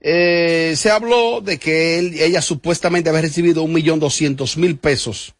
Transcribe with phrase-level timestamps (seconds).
[0.00, 5.34] eh, se habló de que ella supuestamente había recibido un millón doscientos mil pesos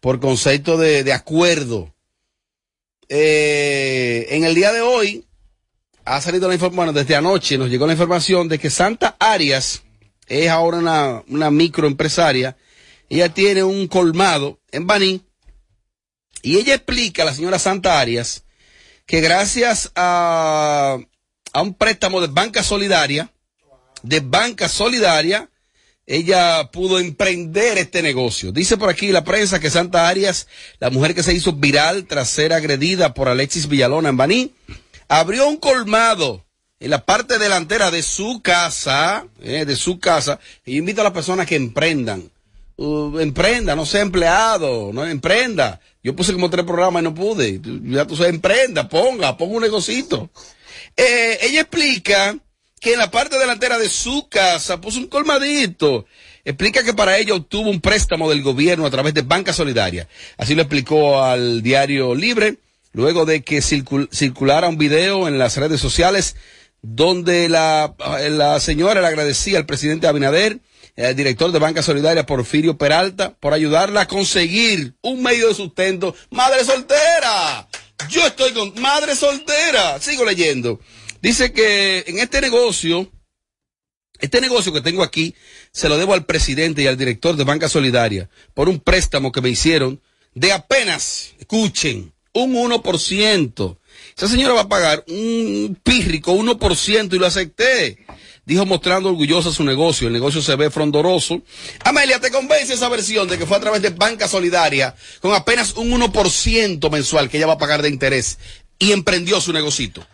[0.00, 1.94] por concepto de, acuerdo.
[3.08, 5.24] Eh, en el día de hoy
[6.04, 9.82] ha salido la información, bueno, desde anoche nos llegó la información de que Santa Arias
[10.26, 12.56] es ahora una, microempresaria.
[13.08, 15.22] Ella tiene un colmado en Baní
[16.42, 18.44] y ella explica, la señora Santa Arias,
[19.06, 20.98] que gracias a
[21.54, 23.30] un préstamo de banca solidaria,
[24.04, 25.48] de banca solidaria,
[26.06, 28.52] ella pudo emprender este negocio.
[28.52, 30.46] Dice por aquí la prensa que Santa Arias,
[30.78, 34.52] la mujer que se hizo viral tras ser agredida por Alexis Villalona en Baní,
[35.08, 36.44] abrió un colmado
[36.80, 41.14] en la parte delantera de su casa, eh, de su casa, y invito a las
[41.14, 42.30] personas que emprendan.
[42.76, 45.80] Uh, emprenda, no sea empleado, no emprenda.
[46.02, 47.60] Yo puse como tres programas y no pude.
[47.84, 50.28] Ya tú sabes, emprenda, ponga, ponga un negocito.
[50.96, 52.36] Eh, ella explica
[52.84, 56.04] que en la parte delantera de su casa puso un colmadito.
[56.44, 60.06] Explica que para ella obtuvo un préstamo del gobierno a través de Banca Solidaria.
[60.36, 62.58] Así lo explicó al diario Libre,
[62.92, 66.36] luego de que circul circulara un video en las redes sociales
[66.82, 67.94] donde la,
[68.28, 70.58] la señora le agradecía al presidente Abinader,
[70.94, 76.14] el director de Banca Solidaria, Porfirio Peralta, por ayudarla a conseguir un medio de sustento.
[76.28, 77.66] Madre soltera.
[78.10, 79.98] Yo estoy con madre soltera.
[80.00, 80.80] Sigo leyendo.
[81.24, 83.10] Dice que en este negocio,
[84.20, 85.34] este negocio que tengo aquí,
[85.72, 89.40] se lo debo al presidente y al director de Banca Solidaria por un préstamo que
[89.40, 90.02] me hicieron
[90.34, 93.78] de apenas, escuchen, un 1%.
[94.14, 98.04] Esa señora va a pagar un pírrico 1% y lo acepté.
[98.44, 100.08] Dijo mostrando orgullosa su negocio.
[100.08, 101.40] El negocio se ve frondoroso.
[101.84, 105.72] Amelia, ¿te convence esa versión de que fue a través de Banca Solidaria con apenas
[105.72, 108.38] un 1% mensual que ella va a pagar de interés
[108.78, 110.06] y emprendió su negocito?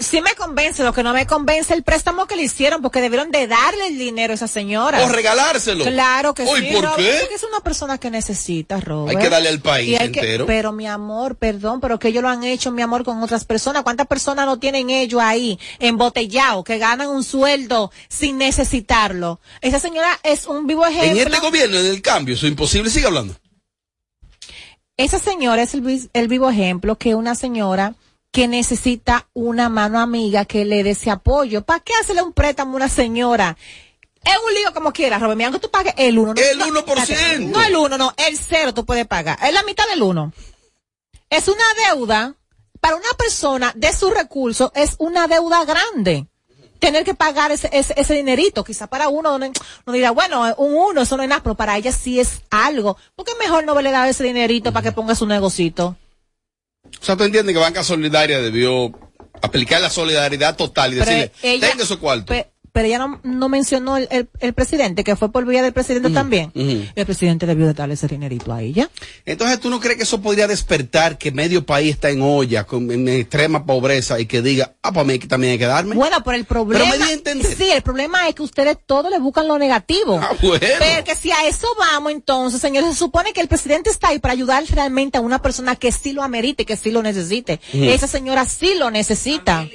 [0.00, 3.30] Sí me convence, lo que no me convence el préstamo que le hicieron, porque debieron
[3.30, 5.02] de darle el dinero a esa señora.
[5.02, 5.84] O regalárselo.
[5.84, 6.50] Claro que sí.
[6.74, 7.16] ¿por Robert, qué?
[7.20, 9.16] Porque es una persona que necesita, Robert.
[9.16, 10.44] Hay que darle al país que- entero.
[10.44, 13.82] pero mi amor, perdón, pero que ellos lo han hecho, mi amor, con otras personas.
[13.82, 19.40] ¿Cuántas personas no tienen ellos ahí, embotellado, que ganan un sueldo sin necesitarlo?
[19.62, 21.22] Esa señora es un vivo En ejemplo.
[21.34, 22.90] este gobierno, en el cambio, eso es imposible.
[22.90, 23.34] Sigue hablando.
[24.98, 27.94] Esa señora es el, el vivo ejemplo que una señora
[28.32, 31.62] que necesita una mano amiga que le dé ese apoyo.
[31.62, 33.56] ¿Para qué hacerle un préstamo a una señora?
[34.24, 35.36] Es un lío como quiera, Robert.
[35.36, 36.34] Mira, que tú pagues el 1.
[36.36, 37.38] El 1%.
[37.50, 39.38] No el 1, no, el 0 tú puedes pagar.
[39.42, 40.32] Es la mitad del 1.
[41.28, 42.34] Es una deuda,
[42.80, 46.26] para una persona de sus recursos, es una deuda grande.
[46.78, 49.52] Tener que pagar ese, ese, ese dinerito, quizá para uno no,
[49.86, 52.96] no dirá, bueno, un uno, eso no es nada, pero para ella sí es algo.
[53.14, 55.96] ¿Por qué mejor no le dar ese dinerito para que ponga su negocito?
[57.00, 58.92] O sea, tú entiendes que Banca Solidaria debió
[59.42, 62.32] aplicar la solidaridad total y Pero decirle, ella- tenga su cuarto.
[62.72, 65.72] Pe- pero ella no, no mencionó el, el, el presidente, que fue por vía del
[65.72, 66.50] presidente también.
[66.54, 68.90] El presidente debió de darle ese dinerito a ella.
[69.24, 72.90] Entonces, ¿tú no crees que eso podría despertar que medio país está en olla, con,
[72.90, 75.94] en extrema pobreza y que diga, ah, para mí que también hay que darme?
[75.94, 76.84] Bueno, pero el problema.
[76.84, 77.54] Pero me di a entender.
[77.54, 80.18] Sí, el problema es que ustedes todo le buscan lo negativo.
[80.22, 80.58] Ah, bueno.
[80.78, 84.18] Pero que si a eso vamos, entonces, señores, se supone que el presidente está ahí
[84.18, 87.60] para ayudar realmente a una persona que sí lo amerite, que sí lo necesite.
[87.72, 89.66] Esa señora sí lo necesita.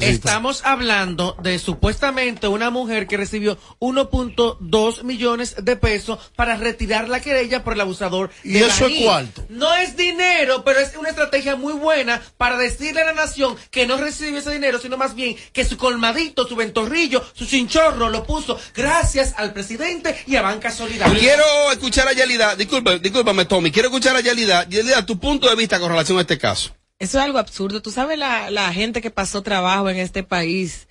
[0.00, 7.20] Estamos hablando de supuestamente una mujer que recibió 1.2 millones de pesos para retirar la
[7.20, 8.30] querella por el abusador.
[8.42, 9.44] ¿Y de eso es cuarto?
[9.48, 13.86] No es dinero, pero es una estrategia muy buena para decirle a la nación que
[13.86, 18.24] no recibe ese dinero, sino más bien que su colmadito, su ventorrillo, su chinchorro lo
[18.24, 21.18] puso gracias al presidente y a Banca Solidaria.
[21.18, 25.56] Quiero escuchar a Yelida, disculpe, discúlpame Tommy, quiero escuchar a Yelida, Yelida, tu punto de
[25.56, 26.74] vista con relación a este caso.
[27.04, 27.82] Eso es algo absurdo.
[27.82, 30.88] Tú sabes la, la gente que pasó trabajo en este país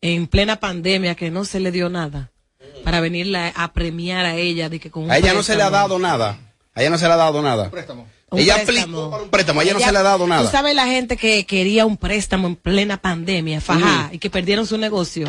[0.00, 2.30] en plena pandemia que no se le dio nada
[2.84, 5.62] para venirla a premiar a ella de que con un A ella no se le
[5.62, 5.88] ha préstamo.
[5.88, 6.38] dado nada.
[6.74, 7.70] A ella no se le ha dado nada.
[8.28, 8.98] Un Ella préstamo.
[8.98, 10.50] aplicó para un préstamo, a ella no se le ha dado Tú nada.
[10.50, 14.76] sabes la gente que quería un préstamo en plena pandemia, fajá, y que perdieron su
[14.78, 15.26] negocio.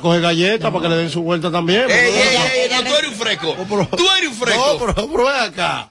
[0.00, 1.88] Coge galletas para que le den su vuelta también.
[1.90, 3.56] Ey, ey, ey, no, tú eres un fresco.
[3.96, 4.76] Tú eres un fresco.
[4.78, 5.90] No, pero, pero acá.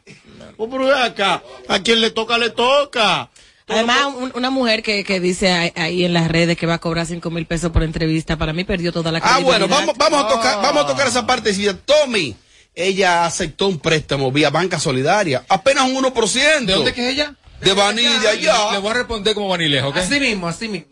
[0.58, 1.44] Oh, pero acá.
[1.68, 3.30] A quien le toca, le toca.
[3.68, 6.80] Además, un- una mujer que, que dice ahí- ahí en las redes que va a
[6.80, 10.26] cobrar cinco mil pesos por entrevista, para mí perdió toda la Ah, bueno, vamos, vamos
[10.26, 11.54] a tocar, vamos a tocar esa parte.
[11.54, 12.36] Si Tommy,
[12.76, 16.66] ella aceptó un préstamo vía Banca Solidaria, apenas un 1%.
[16.66, 17.36] ¿De dónde que es ella?
[17.62, 18.72] De de allá.
[18.72, 19.98] Le voy a responder como Banilejo, ¿ok?
[19.98, 20.88] Así mismo, así mismo.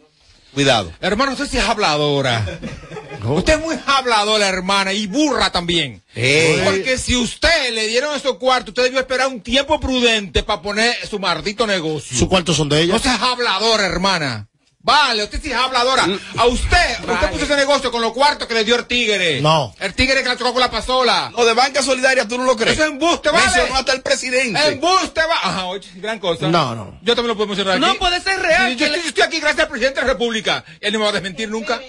[0.53, 0.91] Cuidado.
[1.01, 2.45] Hermano, usted sí es habladora.
[3.35, 6.01] Usted es muy habladora, hermana, y burra también.
[6.15, 6.61] Ey.
[6.63, 10.95] Porque si usted le dieron esos cuartos, usted debió esperar un tiempo prudente para poner
[11.07, 12.17] su maldito negocio.
[12.17, 12.93] Sus cuartos son de ella.
[12.93, 14.49] No seas habladora, hermana.
[14.81, 16.07] Vale, usted sí es habladora.
[16.37, 19.41] A usted, usted puso ese negocio con los cuartos que le dio el tigre.
[19.41, 19.75] No.
[19.77, 21.31] El tigre que la chocó con la pasola.
[21.35, 22.75] O de banca solidaria, tú no lo crees.
[22.75, 23.45] Eso es embuste, vale.
[23.45, 24.67] Mencionó hasta el presidente.
[24.67, 25.35] Embuste, va.
[25.43, 26.47] Ajá, oye, gran cosa.
[26.47, 26.97] No, no.
[27.03, 27.85] Yo también lo puedo mencionar aquí.
[27.85, 28.71] No puede ser real.
[28.71, 30.63] Sí, yo, estoy, yo estoy aquí gracias al presidente de la República.
[30.79, 31.81] Él no me va a desmentir nunca.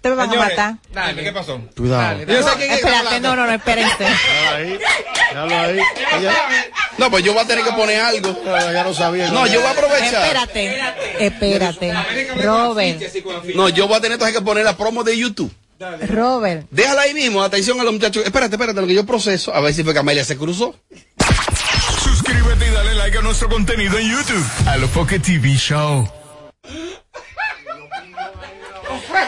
[0.00, 0.74] Te me van a matar.
[1.08, 1.60] dime, ¿qué pasó?
[1.76, 2.18] Cuidado.
[2.18, 4.06] Dale, Yo sé quién Espérate, no, no, no, espérense.
[4.54, 4.78] Ahí.
[5.28, 5.78] Déjalo ahí.
[6.18, 6.34] Ella,
[6.98, 8.36] No, pues yo voy a tener que poner algo.
[8.44, 9.30] no, ya lo sabía.
[9.30, 10.24] No, yo voy a aprovechar.
[10.24, 10.80] Espérate,
[11.20, 11.94] espérate.
[12.42, 13.00] Robert,
[13.54, 15.52] No, yo voy a tener que poner la promo de YouTube.
[16.08, 16.66] Robert.
[16.70, 18.24] Déjala ahí mismo, atención a los muchachos.
[18.24, 19.52] Espérate, espérate, lo que yo proceso.
[19.54, 20.76] A ver si fue que Amelia se cruzó.
[22.02, 24.44] Suscríbete y dale like a nuestro contenido en YouTube.
[24.66, 26.08] A lo Foque TV Show.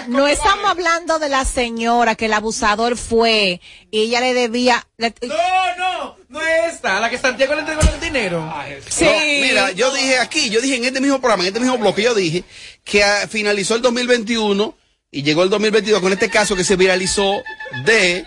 [0.08, 3.60] No estamos hablando de la señora que el abusador fue
[3.90, 4.86] y ella le debía.
[4.96, 5.34] le- No,
[5.78, 8.52] no, no es esta, la que Santiago le entregó el dinero.
[8.88, 9.04] sí.
[9.04, 9.10] No,
[9.46, 12.14] mira, yo dije aquí, yo dije en este mismo programa, en este mismo bloque, yo
[12.14, 12.44] dije
[12.84, 14.76] que ah, finalizó el 2021
[15.10, 17.42] y llegó el 2022 con este caso que se viralizó
[17.84, 18.26] de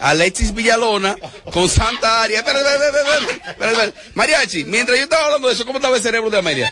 [0.00, 1.16] Alexis Villalona
[1.52, 2.38] con Santa Aria.
[2.40, 3.92] Espera, espera, espera, espera, espera, espera.
[4.14, 6.70] Mariachi, mientras yo estaba hablando de eso, ¿cómo estaba el cerebro de Amelia?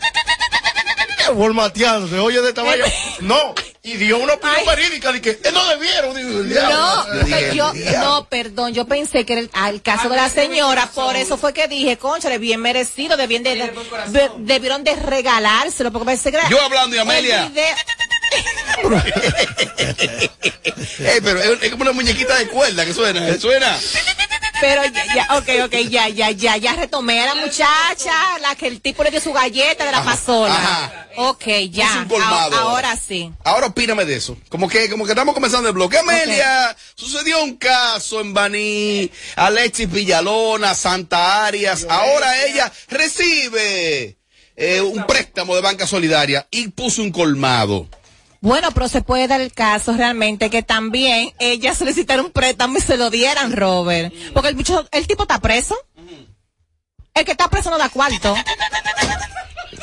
[1.33, 2.85] Formateándose, oye de vaina.
[3.21, 3.55] No,
[3.85, 4.75] y dio una opinión Ay.
[4.75, 6.15] verídica de que eh, no debieron.
[6.15, 6.75] Digo, el diablo.
[6.75, 10.27] No, Yo el no, perdón, yo pensé que era el, ah, el caso de la
[10.29, 13.55] señora, por eso fue que dije, conchale, bien merecido, debían de,
[14.07, 17.45] de- debieron de regalárselo, porque parece que era- Yo hablando y el Amelia.
[17.47, 17.75] video-
[20.99, 23.77] Ey, pero es, es como una muñequita de cuerda que suena, que suena.
[24.61, 28.67] Pero ya, ya, ok, ok, ya, ya, ya, ya retomé a la muchacha, la que
[28.67, 30.55] el tipo le dio su galleta de la pasola.
[30.55, 31.07] ajá.
[31.17, 32.57] Ok, ya, un colmado a- ahora.
[32.91, 33.31] ahora sí.
[33.43, 34.37] Ahora opíname de eso.
[34.49, 35.97] Como que, como que estamos comenzando el bloque.
[35.97, 41.85] Amelia, sucedió un caso en Baní, Alexis Villalona, Santa Arias.
[41.89, 44.17] Ahora ella recibe
[44.55, 47.87] eh, un préstamo de banca solidaria y puso un colmado.
[48.45, 52.81] Bueno, pero se puede dar el caso realmente que también ella solicitara un préstamo y
[52.81, 54.13] se lo dieran, Robert.
[54.35, 55.75] Porque el bicho, el tipo está preso.
[57.15, 58.35] El que está preso no da cuarto.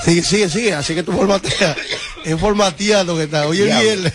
[0.04, 0.74] Sigue, sigue, sigue.
[0.74, 1.76] Así que tú formateas.
[2.24, 3.48] Es formateando que está.
[3.48, 4.14] Oye, bien.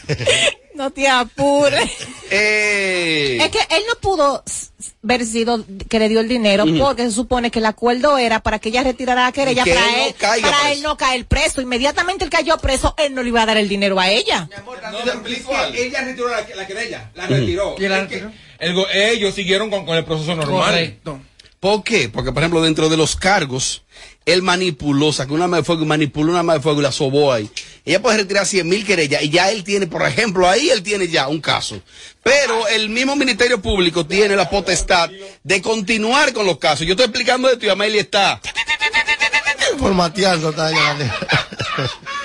[0.77, 1.89] No te apures.
[2.29, 4.43] Eh, Es que él no pudo
[5.01, 8.59] ver sido que le dio el dinero porque se supone que el acuerdo era para
[8.59, 10.73] que ella retirara la querella que para él no caiga para preso.
[10.75, 11.61] él no caer preso.
[11.61, 14.49] Inmediatamente él cayó preso, él no le iba a dar el dinero a ella.
[14.91, 17.75] No, es que ella retiró la, la querella, la retiró.
[17.79, 18.33] ¿Y la Es que retiró?
[18.59, 20.65] el ellos siguieron con, con el proceso normal.
[20.65, 21.21] Correcto.
[21.59, 22.09] ¿Por qué?
[22.09, 23.83] Porque, por ejemplo, dentro de los cargos,
[24.25, 26.91] él manipuló, sacó una arma de fuego y manipuló una arma de fuego y la
[26.91, 27.49] sobó ahí.
[27.83, 31.07] Ella puede retirar 100 mil querellas y ya él tiene, por ejemplo, ahí él tiene
[31.07, 31.81] ya un caso.
[32.21, 35.09] Pero el mismo Ministerio Público tiene la potestad
[35.43, 36.85] de continuar con los casos.
[36.85, 38.39] Yo estoy explicando esto y Amelia está.
[39.79, 40.71] Formateando está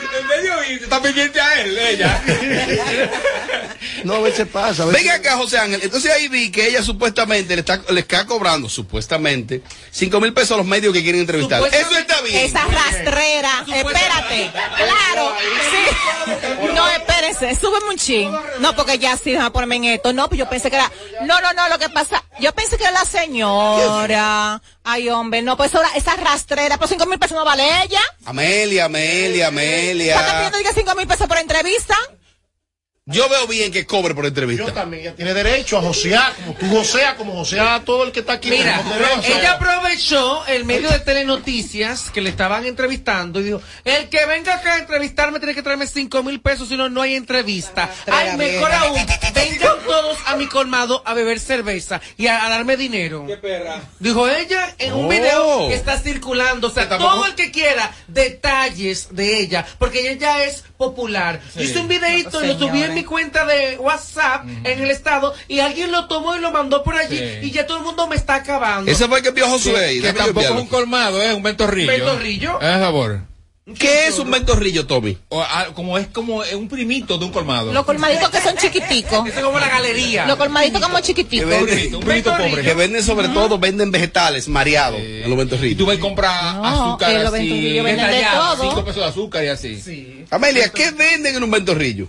[0.75, 2.23] está pendiente a él, ella.
[4.05, 4.83] No, a veces pasa.
[4.85, 5.81] a veces- Venga acá, José Ángel.
[5.83, 10.53] Entonces ahí vi que ella supuestamente le está, le está cobrando, supuestamente, 5 mil pesos
[10.53, 11.61] a los medios que quieren entrevistar.
[11.67, 12.45] Eso está bien.
[12.47, 15.35] Esa rastrera, espérate, claro,
[15.71, 16.67] sí.
[16.75, 18.31] No, espérese, súbeme un chin.
[18.61, 20.13] No, porque ya sí, déjame ponerme en esto.
[20.13, 20.91] No, pues yo pensé que era,
[21.23, 24.61] no, no, no, lo que pasa, yo pensé que era la señora.
[24.85, 28.01] Ay, hombre, no, pues ahora esa rastrera, por cinco mil pesos no vale ella.
[28.25, 30.35] Amelia, Amelia, ¿Está Amelia.
[30.37, 31.97] pidiendo diga cinco mil pesos por entrevista?
[33.07, 34.73] Yo veo bien que cobre por Yo entrevista.
[34.73, 38.35] también, ella tiene derecho a josear, como tú joseas, como josea todo el que está
[38.35, 38.49] aquí.
[38.49, 38.81] Mira,
[39.25, 44.55] ella aprovechó el medio de telenoticias que le estaban entrevistando y dijo, el que venga
[44.55, 47.91] acá a entrevistarme tiene que traerme cinco mil pesos, si no, no hay entrevista.
[48.09, 48.94] Ay, mejor aún,
[49.35, 53.27] vengan todos a mi colmado a beber cerveza y a, a darme dinero.
[53.99, 55.09] Dijo ella en un Oh.
[55.09, 56.69] video que está circulando.
[56.69, 61.41] O sea, todo el que quiera detalles de ella, porque ella ya es popular.
[61.56, 65.34] Yo hice un videito y lo subí en mi cuenta de WhatsApp en el estado
[65.49, 67.39] y alguien lo tomó y lo mandó por allí Sí.
[67.46, 68.91] y ya todo el mundo me está acabando.
[68.91, 69.94] Ese fue el que a Josué.
[69.94, 71.91] Que, que tampoco es un colmado, es un ventorrillo.
[71.91, 72.61] ¿Ventorrillo?
[72.61, 73.20] Es favor.
[73.79, 75.17] ¿Qué es un ventorrillo, Tommy?
[75.29, 77.72] O, ah, como es como eh, un primito de un colmado.
[77.72, 79.25] Los colmaditos que son chiquiticos.
[79.29, 80.27] Eso es como la galería.
[80.27, 81.46] Los colmaditos como chiquiticos.
[81.61, 82.51] un primito, un primito Ventorrillo.
[82.51, 82.63] pobre.
[82.65, 85.87] Que venden sobre todo, venden vegetales mareados en los Y tú ventorrillos.
[85.87, 88.63] vas a comprar No, azúcar así, ventorrillos venden de todo.
[88.63, 89.81] cinco pesos de azúcar y así.
[89.81, 90.25] Sí.
[90.31, 92.08] Amelia, ¿qué venden en un ventorrillo?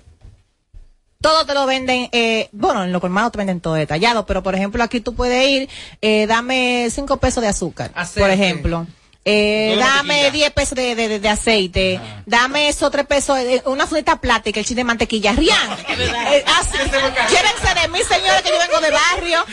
[1.24, 4.56] Todo te lo venden, eh, bueno, en los colmados te venden todo detallado, pero por
[4.56, 5.70] ejemplo aquí tú puedes ir,
[6.02, 8.20] eh, dame cinco pesos de azúcar, Aceite.
[8.20, 8.88] por ejemplo.
[9.26, 10.32] Eh, dame mantequilla.
[10.32, 14.66] 10 pesos de, de, de- aceite, dame esos 3 pesos, de, una fundita plástica, el
[14.66, 15.32] chile de mantequilla.
[15.34, 19.46] Rian, eh, así- llévense de mí, señores, que yo vengo de barrio.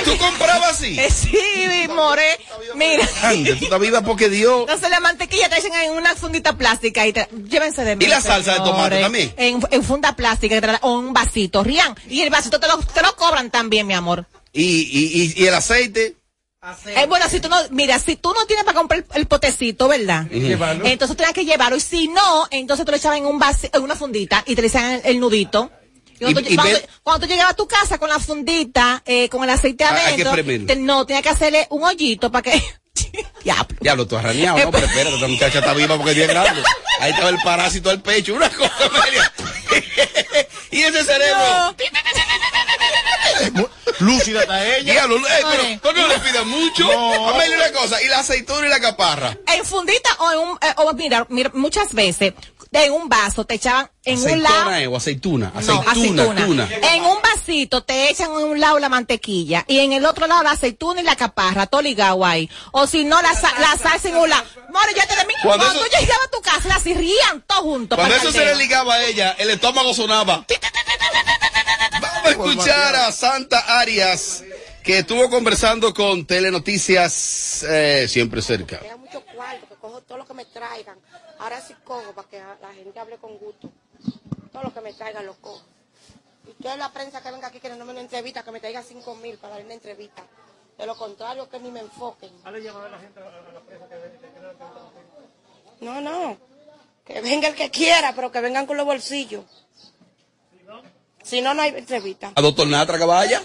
[0.00, 0.98] ¿Y tú Oye, comprabas así?
[0.98, 2.38] eh, sí, more,
[2.74, 3.08] mira.
[3.22, 4.60] Ande, tú estás viva porque Dios.
[4.62, 8.04] Entonces la mantequilla te echan en una fundita plástica y te, llévense de mí.
[8.04, 9.32] ¿Y la salsa de tomate también?
[9.36, 11.94] En, en funda plástica o un vasito, Rian.
[12.08, 14.26] Y el vasito te lo, te lo cobran también, mi amor.
[14.52, 16.16] Y, y, y, y el aceite.
[16.86, 19.88] Eh, bueno, si tú no, mira, si tú no tienes para comprar el, el potecito,
[19.88, 20.26] ¿verdad?
[20.84, 21.76] Entonces tienes que llevarlo.
[21.76, 24.62] Y si no, entonces tú lo echabas en un vasi- en una fundita y te
[24.62, 25.70] le echaban el, el nudito.
[26.18, 28.18] Y cuando, Y- tú- y cuando- ve- cuando tú llegabas a tu casa con la
[28.18, 30.30] fundita, eh, con el aceite Ah, adentro,
[30.66, 32.62] te- no, tienes que hacerle un hoyito para que...
[33.44, 33.76] Diablo.
[33.80, 34.70] Diablo, tú has raneado, ¿no?
[34.70, 36.62] Pero espérate, esta muchacha está viva porque es bien grande.
[37.00, 39.32] Ahí estaba el parásito del pecho, una cosa, Amelia.
[40.70, 41.74] y ese cerebro.
[44.00, 44.92] Lúcida está ella.
[44.92, 46.84] Diablo, eh, pero, pero no le pidas mucho.
[46.84, 47.28] No.
[47.30, 49.36] Amelia, una cosa, y la aceituna y la caparra.
[49.54, 52.34] En fundita o en un, eh, o mira, mira, muchas veces
[52.72, 54.70] en un vaso te echaban en un lado.
[54.72, 55.50] Eh, o aceituna.
[55.54, 56.44] No, Aceituna, aceituna.
[56.46, 56.68] tuna.
[56.92, 60.42] En un vasito te echan en un lado la mantequilla y en el otro lado
[60.42, 62.50] la aceituna y la caparra, todo ligado ahí.
[62.72, 64.44] O si no, la, sa- la salsa en un lado.
[64.70, 65.32] More, ya te de mí.
[65.42, 67.96] Cuando Cuando, eso- tú llegabas a tu casa, las rían todos juntos.
[67.96, 68.58] Cuando eso se le caldero.
[68.58, 70.44] ligaba a ella, el estómago sonaba.
[72.26, 74.42] Vamos a escuchar a Santa Arias,
[74.82, 78.80] que estuvo conversando con Telenoticias eh, siempre cerca.
[78.80, 80.98] Da mucho cuarto, que cojo todo lo que me traigan.
[81.38, 83.70] Ahora sí cojo para que la gente hable con gusto.
[84.52, 85.64] Todo lo que me traigan lo cojo.
[86.48, 88.82] Y que la prensa que venga aquí que no me una entrevista, que me traiga
[88.82, 90.24] cinco mil para dar una entrevista.
[90.76, 92.32] De lo contrario, que ni me enfoquen.
[95.80, 96.36] No, no.
[97.04, 99.44] Que venga el que quiera, pero que vengan con los bolsillos.
[101.26, 102.30] Si no, no hay entrevista.
[102.36, 103.42] A doctor Natra que vaya.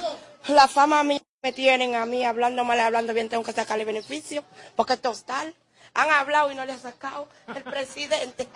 [0.50, 3.85] La fama a mí me tienen a mí hablando mal, hablando bien, tengo que sacarle
[3.85, 4.43] beneficio,
[4.75, 5.55] porque es tostal.
[5.95, 8.47] Han hablado y no le han sacado el presidente.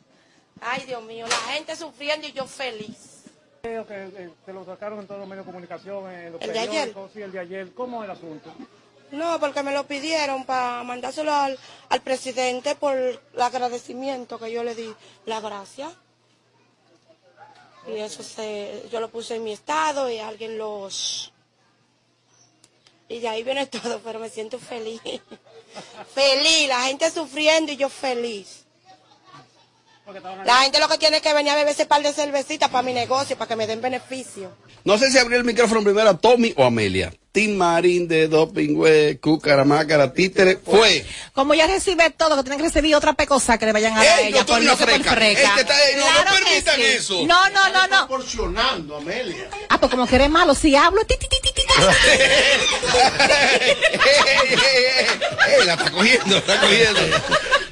[0.60, 3.22] Ay, Dios mío, la gente sufriendo y yo feliz.
[3.62, 6.52] Creo que eh, se lo sacaron en todos los medios de comunicación, en los ¿El
[6.52, 6.94] de ayer?
[7.14, 7.72] sí, el de ayer.
[7.72, 8.52] ¿Cómo es el asunto?
[9.12, 11.56] No, porque me lo pidieron para mandárselo al,
[11.88, 14.92] al presidente por el agradecimiento que yo le di,
[15.24, 15.88] la gracia.
[17.88, 21.32] Y eso se, yo lo puse en mi estado y alguien los...
[23.08, 25.00] Y de ahí viene todo, pero me siento feliz.
[26.14, 28.64] feliz, la gente sufriendo y yo feliz.
[30.44, 32.92] La gente lo que tiene que venir a beber ese par de cervecitas para mi
[32.92, 34.52] negocio, para que me den beneficio.
[34.84, 37.12] No sé si abrir el micrófono primero a Tommy o Amelia.
[37.36, 41.04] Tim Marín de Doping, güey, Cúcara, Mácara, Títere, fue.
[41.34, 44.20] Como ya recibe todo, que tienen que recibir otra pecosa que le vayan a dar
[44.20, 45.10] ella doctor, por lo que por freca.
[45.14, 45.48] freca.
[45.48, 46.82] Este está no, no Claro que permitan sí.
[46.82, 47.26] eso.
[47.26, 48.06] No, no, no, no.
[48.08, 49.50] Proporcionando, Amelia.
[49.68, 51.74] Ah, pues como que eres malo, si hablo, ti, ti, ti, ti, ti, ti.
[53.60, 55.06] ey, ey, ey,
[55.60, 57.00] ey, la está cogiendo, la está cogiendo.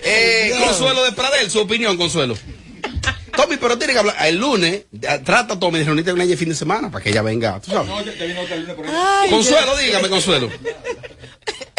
[0.03, 2.37] Eh, Consuelo de Pradel, su opinión, Consuelo.
[3.37, 4.17] Tommy, pero tiene que hablar.
[4.27, 4.85] El lunes,
[5.25, 7.61] trata a Tommy de reunirte con ella el fin de semana para que ella venga.
[7.61, 7.91] ¿tú sabes?
[9.31, 10.51] Consuelo, dígame, Consuelo.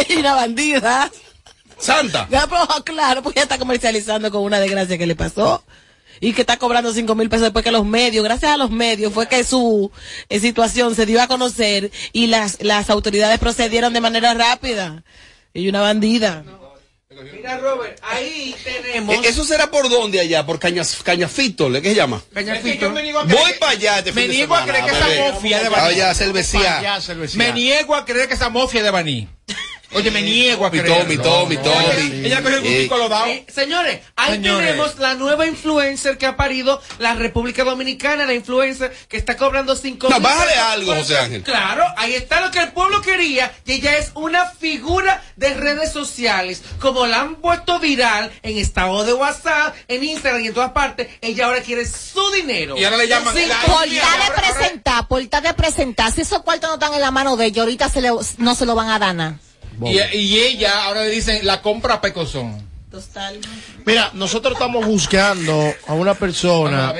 [0.07, 1.11] Y una bandida.
[1.77, 2.27] Santa.
[2.29, 5.63] Ya, pero, claro, porque ella está comercializando con una desgracia que le pasó.
[6.21, 9.11] Y que está cobrando cinco mil pesos después que los medios, gracias a los medios,
[9.11, 9.91] fue que su
[10.29, 15.03] eh, situación se dio a conocer y las, las autoridades procedieron de manera rápida.
[15.53, 16.43] Y una bandida.
[17.23, 19.15] Mira, Robert, ahí tenemos.
[19.15, 20.45] Eh, ¿Eso será por dónde allá?
[20.45, 21.71] ¿Por Cañas, Cañafito?
[21.71, 22.21] ¿Qué se llama?
[22.33, 22.91] Cañafito.
[22.91, 26.13] Voy para allá este Me niego a creer que esa mafia de Baní.
[26.13, 26.99] cervecía.
[27.35, 29.29] Me niego a creer que esa mafia de Baní.
[29.93, 30.99] Oye, me niego a Mi creer.
[31.03, 32.25] Tommy, Tommy, Tommy.
[32.25, 33.25] Ella cogió el Eh, lo dado.
[33.27, 34.65] Eh, señores, ahí Señores.
[34.67, 39.75] tenemos la nueva influencer que ha parido la República Dominicana, la influencer que está cobrando
[39.75, 41.43] 5 No, bájale algo, José Ángel.
[41.43, 45.91] Claro, ahí está lo que el pueblo quería y ella es una figura de redes
[45.91, 46.61] sociales.
[46.79, 51.07] Como la han puesto viral en estado de WhatsApp, en Instagram y en todas partes,
[51.21, 52.77] ella ahora quiere su dinero.
[52.77, 54.01] Y ahora le llaman Sí, la- por- de
[54.35, 57.61] presentar, por tal de presentar, si esos cuartos no están en la mano de ella,
[57.63, 59.39] ahorita se le, no se lo van a dar nada.
[59.83, 62.65] Y, y ella ahora le dicen la compra pecozón.
[63.85, 66.93] Mira, nosotros estamos buscando a una persona,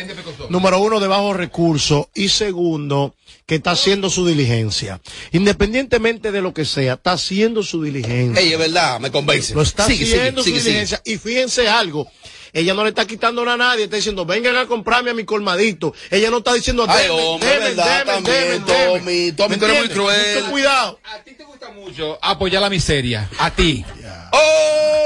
[0.50, 3.16] número uno, de bajos recursos y segundo,
[3.46, 5.00] que está haciendo su diligencia.
[5.32, 8.42] Independientemente de lo que sea, está haciendo su diligencia.
[8.42, 9.54] Ey, es verdad, me convence.
[9.54, 10.70] Lo está sigue, haciendo sigue, su sigue.
[10.72, 11.02] diligencia.
[11.06, 12.12] Y fíjense algo.
[12.56, 15.26] Ella no le está quitando nada a nadie, está diciendo, vengan a comprarme a mi
[15.26, 15.94] colmadito.
[16.10, 18.86] Ella no está diciendo, Ay, "Deme, hombre, deme, verdad, deme, también, deme, deme".
[19.00, 19.32] Tommy.
[19.34, 20.36] Tommy, ¿Me tú eres muy cruel.
[20.40, 21.00] Mucho cuidado.
[21.04, 23.30] A ti te gusta mucho apoyar la miseria.
[23.40, 23.84] A ti.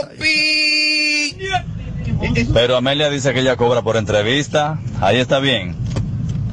[0.04, 1.38] Opi.
[2.54, 4.78] Pero Amelia dice que ella cobra por entrevista.
[5.02, 5.76] Ahí está bien.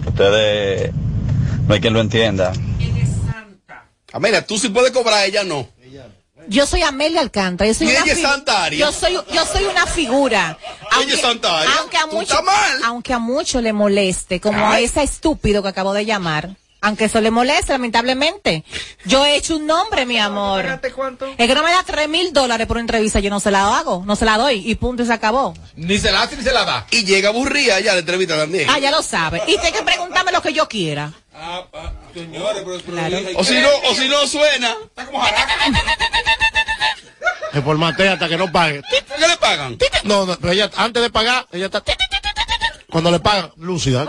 [0.06, 0.92] Ustedes,
[1.68, 2.54] no hay quien lo entienda.
[4.14, 5.68] Amelia, tú sí puedes cobrar, ella no.
[6.48, 7.68] Yo soy Amelia Alcántara.
[7.68, 8.68] Yo soy una Santa.
[8.70, 10.58] Yo soy, yo soy una figura.
[11.20, 11.70] Santa Aria.
[11.78, 12.80] Aunque a Tú mucho, estás mal.
[12.84, 16.56] aunque a mucho le moleste, como a ese estúpido que acabo de llamar.
[16.86, 18.62] Aunque eso le moleste, lamentablemente.
[19.06, 20.64] Yo he hecho un nombre, mi amor.
[20.64, 23.76] Es que no me da tres mil dólares por una entrevista, yo no se la
[23.76, 25.52] hago, no se la doy, y punto, y se acabó.
[25.74, 26.86] Ni se la hace ni se la da.
[26.92, 28.70] Y llega aburrida ya la entrevista también.
[28.70, 29.42] Ah, ya lo sabe.
[29.48, 31.12] Y tiene que preguntarme lo que yo quiera.
[32.14, 33.18] Señores, pero, Claro.
[33.34, 34.76] O si no, o si no suena.
[37.52, 38.82] Se formatea hasta que no pague.
[39.08, 39.76] ¿Por qué le pagan?
[40.04, 41.82] No, no, pero ella, antes de pagar, ella está.
[42.88, 44.06] Cuando le pagan, lúcida.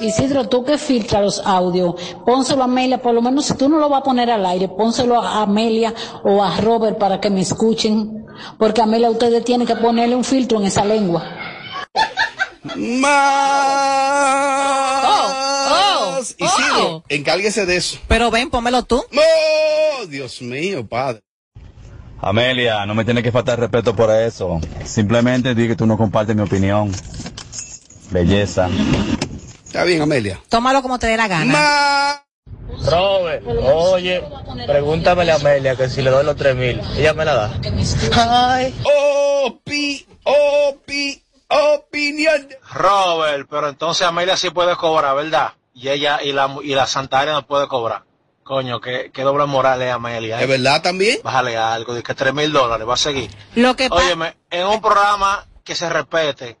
[0.00, 3.78] Isidro, tú que filtras los audios, pónselo a Amelia, por lo menos si tú no
[3.78, 7.40] lo vas a poner al aire, pónselo a Amelia o a Robert para que me
[7.40, 8.26] escuchen,
[8.58, 11.22] porque Amelia ustedes tienen que ponerle un filtro en esa lengua.
[12.74, 13.10] Más.
[15.78, 17.04] oh, Isidro, oh.
[17.08, 17.98] encárguese de eso.
[18.08, 19.04] Pero ven, pónmelo tú.
[19.12, 21.22] ¡Oh, Dios mío, padre!
[22.22, 24.60] Amelia, no me tienes que faltar respeto por eso.
[24.84, 26.92] Simplemente di que tú no compartes mi opinión.
[28.10, 28.68] Belleza.
[29.70, 30.40] Está bien, Amelia.
[30.48, 31.52] Tómalo como te dé la gana.
[31.52, 32.90] Más.
[32.90, 34.20] Robert, oye,
[34.66, 37.60] pregúntamele a Amelia que si le doy los tres mil, ella me la da.
[38.16, 38.74] Ay.
[39.44, 42.48] Opi, opi, opinión.
[42.72, 45.52] Robert, pero entonces Amelia sí puede cobrar, ¿verdad?
[45.72, 48.02] Y ella y la y la Santaria no puede cobrar.
[48.42, 50.40] Coño, qué, qué doble moral es Amelia.
[50.40, 50.42] ¿eh?
[50.42, 51.20] ¿Es verdad también?
[51.22, 53.30] Bájale algo, de que tres mil dólares, va a seguir.
[53.54, 53.86] Lo que.
[53.88, 56.58] Óyeme, en un programa que se respete,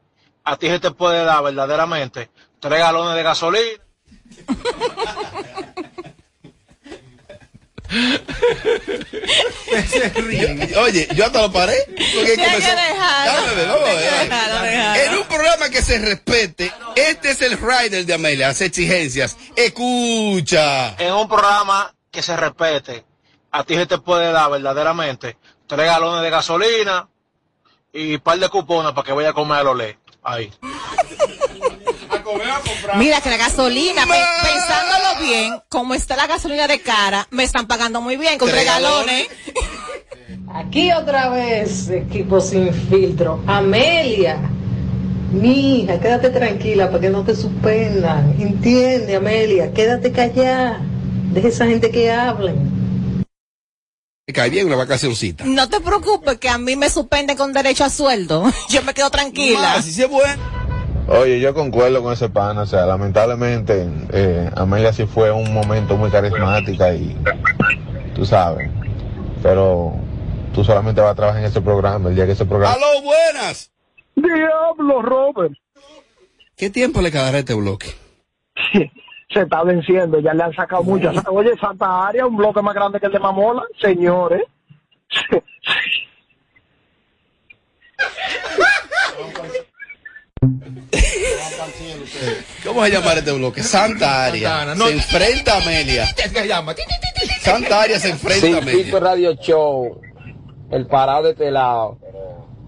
[0.50, 2.28] a ti se te puede dar verdaderamente
[2.58, 3.80] tres galones de gasolina.
[10.82, 11.76] Oye, yo hasta lo paré.
[11.86, 13.86] Porque que déjalo.
[14.96, 19.36] En un programa que se respete, este es el rider de Amelia, hace exigencias.
[19.54, 20.96] Escucha.
[20.96, 23.04] En un programa que se respete,
[23.52, 25.36] a ti se te puede dar verdaderamente
[25.68, 27.08] tres galones de gasolina
[27.92, 29.62] y un par de cupones para que vaya a comer a
[30.22, 30.50] Ahí.
[32.96, 37.66] Mira que la gasolina, pe- pensándolo bien, como está la gasolina de cara, me están
[37.66, 39.28] pagando muy bien con Tres tres galones.
[40.54, 43.42] Aquí otra vez, equipo sin filtro.
[43.46, 44.38] Amelia,
[45.32, 48.34] mi hija, quédate tranquila para que no te suspendan.
[48.40, 50.80] Entiende, Amelia, quédate callada.
[51.32, 52.79] Deja esa gente que hablen.
[54.26, 55.44] Me cae bien una vacacioncita.
[55.44, 58.44] No te preocupes que a mí me suspenden con derecho a sueldo.
[58.70, 59.60] Yo me quedo tranquila.
[59.60, 60.60] Más, si se bueno.
[61.08, 65.96] Oye, yo concuerdo con ese pana, o sea, lamentablemente eh, Amelia sí fue un momento
[65.96, 67.16] muy carismática y
[68.14, 68.70] tú sabes,
[69.42, 69.94] pero
[70.54, 72.74] tú solamente vas a trabajar en ese programa, el día que ese programa...
[72.74, 73.72] ¡Aló, buenas!
[74.14, 75.54] Diablo, Robert.
[76.56, 77.88] ¿Qué tiempo le quedará a este bloque?
[79.32, 81.14] Se está venciendo, ya le han sacado muchas.
[81.28, 84.42] Oye, Santa Área, un bloque más grande que el de Mamola, señores.
[92.64, 93.62] ¿Cómo se llama este bloque?
[93.62, 94.30] Santa
[94.74, 94.86] no.
[94.86, 96.08] Se enfrenta a Amelia.
[96.16, 96.74] ¿Qué se llama?
[97.40, 98.98] Santa Aria se enfrenta a Amelia.
[98.98, 100.00] Radio Show,
[100.70, 101.98] el parado de este lado.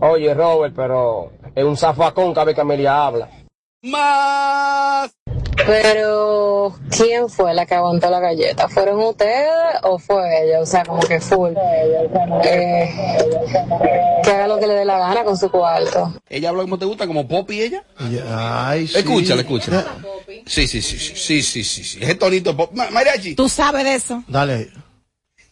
[0.00, 3.28] Oye, Robert, pero es un zafacón cada vez que Amelia habla.
[3.82, 5.12] Más.
[5.66, 8.68] Pero, ¿quién fue la que aguantó la galleta?
[8.68, 9.48] ¿Fueron ustedes
[9.82, 10.60] o fue ella?
[10.60, 11.52] O sea, como que full.
[12.44, 12.90] Eh,
[14.24, 16.12] que haga lo que le dé la gana con su cuarto.
[16.28, 17.84] ¿Ella habla como te gusta, como Poppy ella?
[18.30, 18.98] Ay, sí.
[18.98, 19.84] Escúchala, escúchala.
[20.46, 21.98] Sí, sí, sí, sí, sí, sí, sí, sí.
[22.02, 22.72] Ese tonito Pop.
[22.74, 23.34] Ma- Mariachi.
[23.34, 24.22] Tú sabes de eso.
[24.26, 24.70] Dale.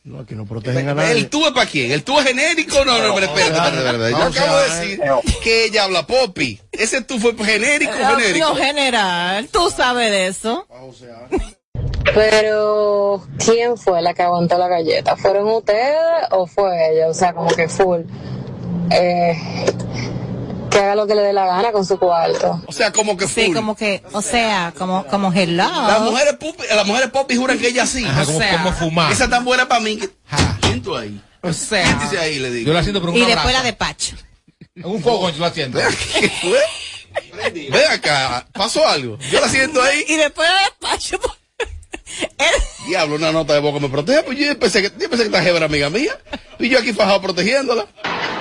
[0.03, 1.13] No, aquí no protegen a nadie.
[1.13, 1.93] ¿El tú es para quién?
[1.93, 2.85] ¿El tú es genérico?
[2.87, 4.11] No, no, pero espérate, espérate, espérate.
[4.13, 5.01] Yo acabo de decir
[5.43, 6.59] que ella habla Poppy.
[6.73, 8.49] ¿Ese tú fue genérico o genérico?
[8.49, 9.49] No, general.
[9.49, 10.67] Tú sabes de eso.
[12.15, 15.17] Pero, ¿quién fue la que aguantó la galleta?
[15.17, 15.99] ¿Fueron ustedes
[16.31, 17.09] o fue ella?
[17.09, 18.01] O sea, como que full.
[18.91, 19.37] Eh,
[20.71, 22.63] que haga lo que le dé la gana con su cuarto.
[22.67, 23.55] O sea, como que Sí, full.
[23.57, 25.65] como que, o sea, como, como hello.
[25.65, 28.05] Las mujeres, Poppy, las mujeres Poppy juran que ella sí.
[28.05, 29.13] Ajá, o como, sea, como fumar.
[29.13, 30.09] esa tan buena para mí que...
[30.63, 31.21] Siento ahí.
[31.43, 31.85] O sea.
[31.85, 32.69] Siéntese ahí, le digo.
[32.69, 34.17] Yo la siento por un Y después la despacho.
[34.77, 35.79] En un fogón yo la siento.
[36.19, 36.59] ¿Qué fue?
[37.53, 39.19] Ven acá, pasó algo.
[39.31, 40.05] Yo la siento ahí.
[40.09, 41.19] Y después la despacho.
[42.87, 44.23] Diablo, una nota de boca me protege.
[44.23, 46.19] Pues yo pensé que, yo pensé que esta jeva era amiga mía.
[46.59, 47.87] Y yo aquí fajado protegiéndola.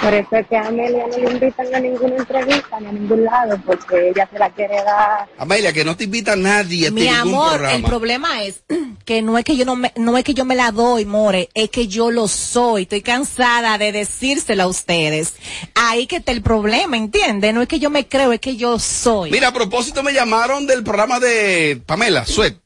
[0.02, 3.26] Por eso es que a Amelia no le invitan a ninguna entrevista ni a ningún
[3.26, 5.28] lado, porque ella se la quiere dar.
[5.38, 7.76] Amelia, que no te invita nadie Mi amor, programa.
[7.76, 8.63] el problema es
[9.04, 11.50] que no es que yo no me, no es que yo me la doy, more,
[11.54, 12.84] es que yo lo soy.
[12.84, 15.34] Estoy cansada de decírselo a ustedes.
[15.76, 17.54] Ahí que está el problema, ¿entiendes?
[17.54, 19.32] No es que yo me creo, es que yo soy.
[19.32, 22.58] Mira, a propósito me llamaron del programa de Pamela Suet.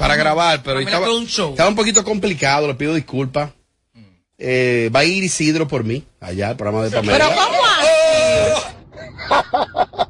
[0.00, 1.50] Para grabar, pero estaba, un show.
[1.50, 3.50] estaba un poquito complicado, le pido disculpas.
[4.38, 7.18] Eh, va a ir Isidro por mí, allá, al programa de Pamela.
[7.18, 7.58] Pero ¿cómo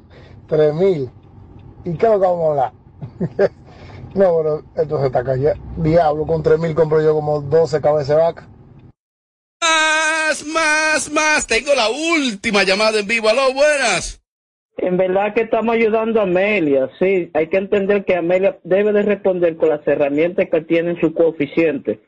[0.48, 1.10] Tres mil.
[1.84, 2.72] ¿Y qué es lo que vamos a hablar?
[4.14, 5.60] no, pero esto se está cayendo.
[5.78, 8.48] Diablo, con tres mil compro yo como 12 cabezas de vaca.
[9.60, 11.46] Más, más, más.
[11.46, 13.28] Tengo la última llamada en vivo.
[13.28, 14.19] Aló, buenas.
[14.82, 17.30] En verdad que estamos ayudando a Amelia, sí.
[17.34, 21.12] Hay que entender que Amelia debe de responder con las herramientas que tiene en su
[21.14, 22.00] coeficiente.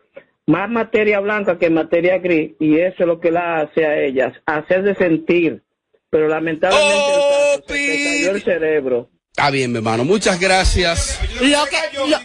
[0.47, 4.33] Más materia blanca que materia gris, y eso es lo que la hace a ellas,
[4.47, 5.63] hacerse sentir.
[6.11, 9.09] Pero lamentablemente el caso, se cayó el cerebro.
[9.31, 10.05] Está bien, mi hermano.
[10.05, 11.19] Muchas gracias.
[11.41, 11.77] Lo que.
[11.97, 12.19] Lo,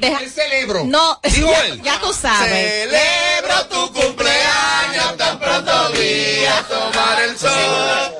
[0.00, 0.84] deja- celebro.
[0.84, 1.80] No, ya, él.
[1.82, 2.90] ya tú sabes.
[2.90, 8.11] Celebro tu cumpleaños, tan pronto vi a tomar el sol.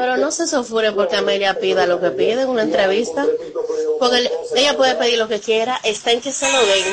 [0.00, 3.26] Pero no se sofure porque Amelia pida lo que pide en una entrevista.
[3.98, 6.84] Porque ella puede pedir lo que quiera, está en que se lo den.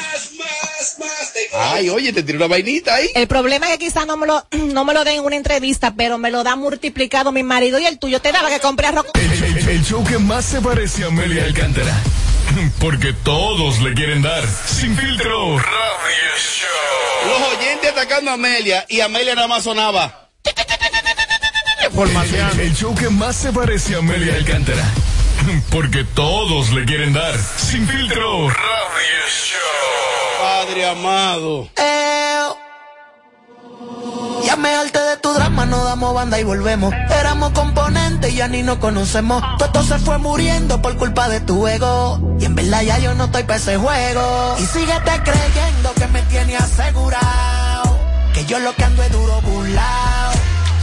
[1.53, 3.09] Ay, oye, te tiró una vainita ahí.
[3.15, 5.93] El problema es que quizás no me lo, no me lo den en una entrevista,
[5.95, 9.05] pero me lo da multiplicado mi marido y el tuyo te daba que compré arroz.
[9.13, 11.95] El, el- el show que más se parece a Amelia Alcántara.
[12.81, 14.43] Porque todos le quieren dar.
[14.67, 15.57] Sin filtro.
[15.59, 17.29] Radio Show.
[17.39, 20.25] Los oyentes atacando a Amelia y Amelia nada más sonaba.
[21.99, 24.83] El, el show que más se parece a Amelia Alcántara.
[25.71, 27.33] Porque todos le quieren dar.
[27.57, 28.49] Sin filtro.
[28.49, 30.39] Radio Show.
[30.39, 31.69] Padre amado.
[34.45, 36.93] Ya me harté de tu drama, no damos banda y volvemos.
[37.19, 39.43] Éramos componentes y ya ni nos conocemos.
[39.57, 42.37] Todo esto se fue muriendo por culpa de tu ego.
[42.39, 44.55] Y en verdad ya yo no estoy para ese juego.
[44.59, 47.97] Y síguete creyendo que me tiene asegurado.
[48.35, 50.31] Que yo lo que ando es duro burlao.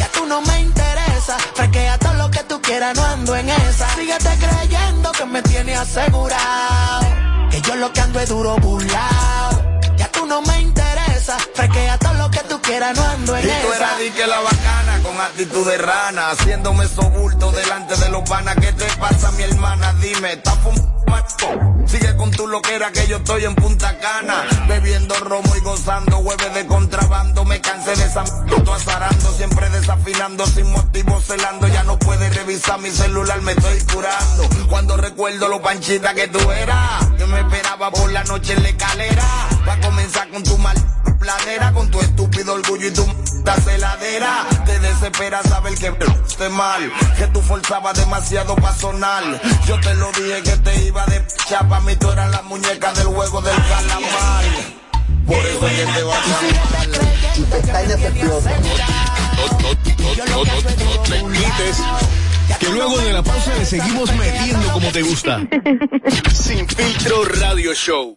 [0.00, 0.73] Ya tú no me
[1.54, 3.88] Fresquea todo lo que tú quieras, no ando en esa.
[3.94, 7.06] Síguete creyendo que me tiene asegurado.
[7.50, 9.80] Que yo lo que ando es duro burlao.
[9.96, 11.38] Ya tú no me interesa.
[11.54, 14.40] Fresquea todo lo que tú quieras, no ando en Y tú eras que la
[15.14, 18.56] con actitud de rana, haciéndome sobulto delante de los panas.
[18.56, 19.92] ¿Qué te pasa, mi hermana?
[20.00, 21.86] Dime, ¿estás fumando?
[21.86, 26.50] Sigue con tu loquera que yo estoy en Punta Cana, bebiendo romo y gozando hueve
[26.50, 27.44] de contrabando.
[27.44, 31.68] Me cansé de esa m- azarando, siempre desafinando, sin motivo celando.
[31.68, 34.48] Ya no puedes revisar mi celular, me estoy curando.
[34.68, 38.68] Cuando recuerdo lo panchita que tú eras, que me esperaba por la noche en la
[38.70, 39.24] escalera.
[39.68, 40.76] Va a comenzar con tu mal
[41.20, 43.06] planera, con tu estúpido orgullo y tu
[43.52, 44.46] celadera.
[44.64, 45.92] Te desespera saber que
[46.26, 49.22] esté mal, que tú forzabas demasiado para sonar.
[49.66, 53.06] Yo te lo dije que te iba de chapa, mí tú eras la muñeca del
[53.06, 54.44] juego del calamar.
[55.26, 58.40] Por eso es que te vas a Y te cae de No,
[60.26, 61.78] no, no, no te quites.
[62.58, 65.40] Que luego de la pausa le seguimos metiendo como te gusta.
[66.32, 68.16] Sin filtro radio show.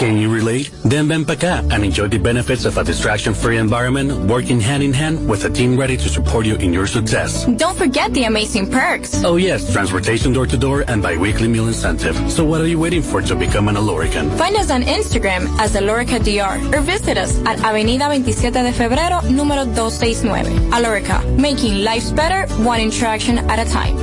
[0.00, 0.70] Can you relate?
[0.82, 4.94] Then ven pa' acá and enjoy the benefits of a distraction-free environment working hand in
[4.94, 7.44] hand with a team ready to support you in your success.
[7.44, 9.22] Don't forget the amazing perks.
[9.22, 12.16] Oh yes, transportation door to door and bi-weekly meal incentive.
[12.32, 14.32] So what are you waiting for to become an Alorican?
[14.38, 19.20] Find us on Instagram as Alorica DR or visit us at Avenida 27 de Febrero,
[19.28, 20.72] número 269.
[20.72, 23.98] Alorica, making lives better one interaction at a time.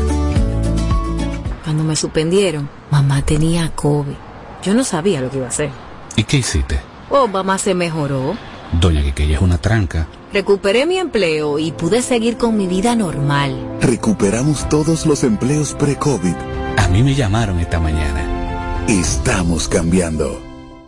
[1.63, 4.15] Cuando me suspendieron, mamá tenía COVID.
[4.61, 5.86] Yo no sabía lo que iba a hacer.
[6.17, 6.81] ¿Y qué hiciste?
[7.09, 8.35] Oh, mamá se mejoró.
[8.73, 10.07] Doña Quiqueya es una tranca.
[10.33, 13.77] Recuperé mi empleo y pude seguir con mi vida normal.
[13.79, 16.35] Recuperamos todos los empleos pre-COVID.
[16.77, 18.85] A mí me llamaron esta mañana.
[18.89, 20.46] Estamos cambiando.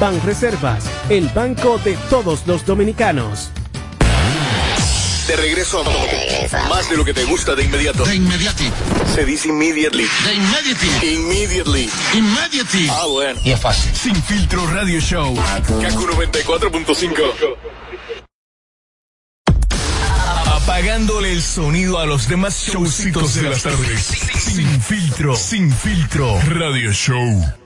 [0.00, 3.52] Banreservas, el banco de todos los dominicanos.
[5.28, 8.04] De regreso a más de lo que te gusta de inmediato.
[8.04, 8.72] De inmediati.
[9.14, 10.08] Se dice immediately.
[10.24, 10.88] De inmediati.
[11.14, 11.90] Immediately.
[12.14, 12.88] Immediati.
[12.90, 13.40] Ah, bueno.
[13.44, 13.94] Y es fácil.
[13.94, 15.36] Sin filtro radio show.
[15.80, 17.56] Kaku 94.5.
[20.46, 24.00] Apagándole el sonido a los demás showcitos de las tardes.
[24.02, 25.36] Sin filtro.
[25.36, 27.65] Sin filtro radio show.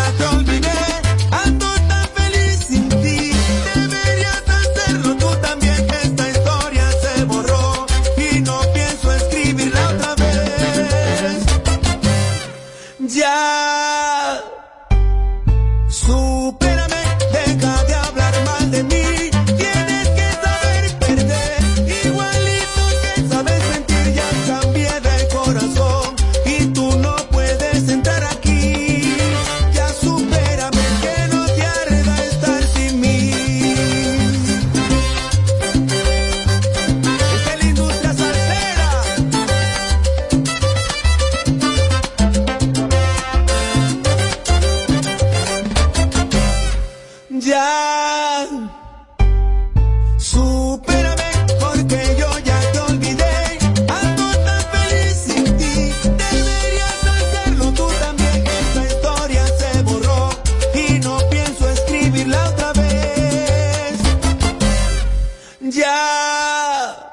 [65.71, 67.07] Ya.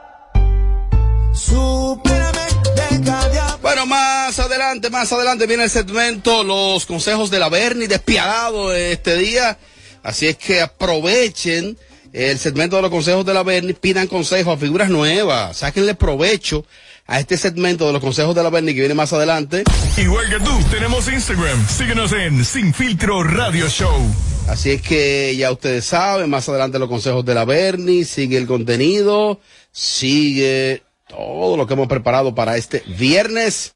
[3.63, 9.17] Bueno, más adelante, más adelante viene el segmento Los consejos de la Berni, despiadado este
[9.17, 9.59] día.
[10.03, 11.79] Así es que aprovechen
[12.13, 16.65] el segmento de los consejos de la Berni, pidan consejos a figuras nuevas, sáquenle provecho
[17.07, 19.65] a este segmento de los consejos de la Berni que viene más adelante.
[19.97, 21.69] Igual que tú, tenemos Instagram.
[21.69, 24.38] Síguenos en Sin Filtro Radio Show.
[24.49, 28.47] Así es que ya ustedes saben, más adelante los consejos de la Berni, sigue el
[28.47, 33.75] contenido, sigue todo lo que hemos preparado para este viernes.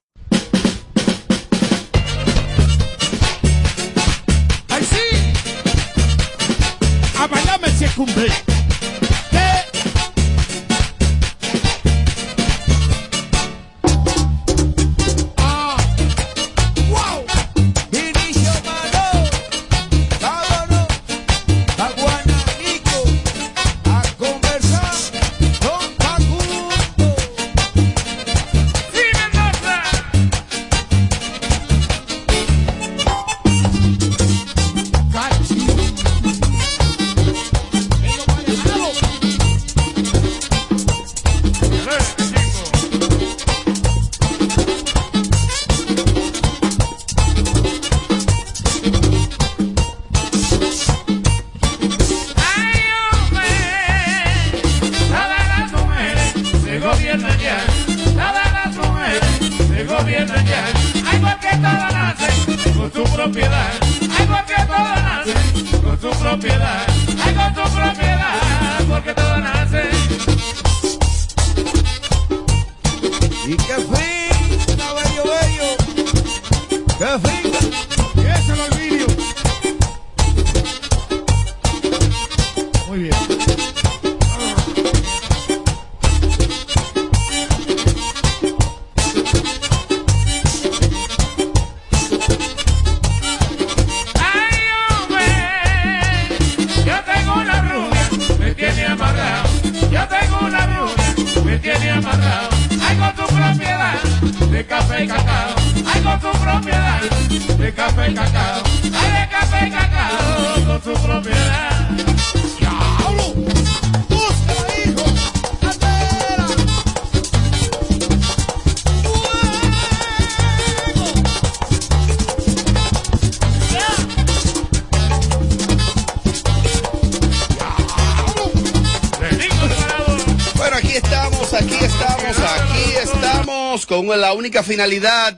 [134.07, 135.37] Con la única finalidad.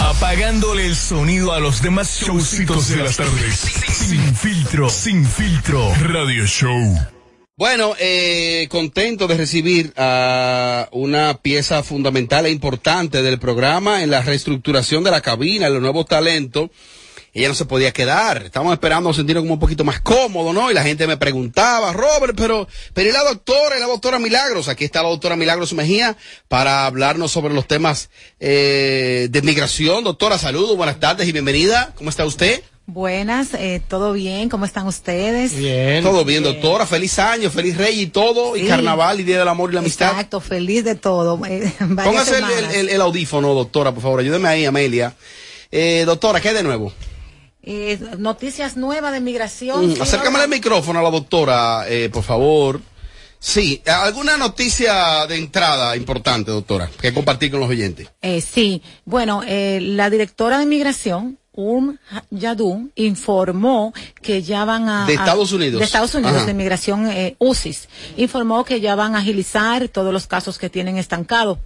[0.00, 3.54] Apagándole el sonido a los demás showcitos de las tardes.
[3.56, 4.90] Sin filtro.
[4.90, 6.98] Sin filtro radio show.
[7.56, 14.22] Bueno, eh, contento de recibir a una pieza fundamental e importante del programa en la
[14.22, 16.70] reestructuración de la cabina, los nuevos talentos.
[17.36, 18.44] Ella no se podía quedar.
[18.44, 20.70] Estábamos esperando sentirnos como un poquito más cómodo, ¿no?
[20.70, 23.76] Y la gente me preguntaba, Robert, pero, pero ¿y la doctora?
[23.76, 24.68] ¿Y la doctora Milagros?
[24.68, 26.16] Aquí está la doctora Milagros Mejía
[26.46, 30.04] para hablarnos sobre los temas eh, de migración.
[30.04, 31.92] Doctora, saludos, buenas tardes y bienvenida.
[31.96, 32.62] ¿Cómo está usted?
[32.86, 34.48] Buenas, eh, ¿todo bien?
[34.50, 35.56] ¿Cómo están ustedes?
[35.56, 36.04] Bien.
[36.04, 36.86] Todo bien, doctora.
[36.86, 40.10] Feliz año, feliz rey y todo, y carnaval y día del amor y la amistad.
[40.10, 41.40] Exacto, feliz de todo.
[41.46, 44.20] Eh, Póngase el, el- el- el audífono, doctora, por favor.
[44.20, 45.14] Ayúdeme ahí, Amelia.
[45.72, 46.92] Eh, doctora, ¿qué hay de nuevo?
[47.66, 49.94] Eh, noticias nuevas de migración.
[49.94, 52.80] Mm, acércame el micrófono a la doctora, eh, por favor.
[53.38, 58.08] Sí, ¿alguna noticia de entrada importante, doctora, que compartir con los oyentes?
[58.22, 61.96] Eh, sí, bueno, eh, la directora de migración, Um
[62.30, 65.06] Yadun, informó que ya van a...
[65.06, 65.78] De Estados Unidos.
[65.78, 66.46] De Estados Unidos, Ajá.
[66.46, 67.88] de migración eh, UCIS.
[68.16, 71.58] Informó que ya van a agilizar todos los casos que tienen estancado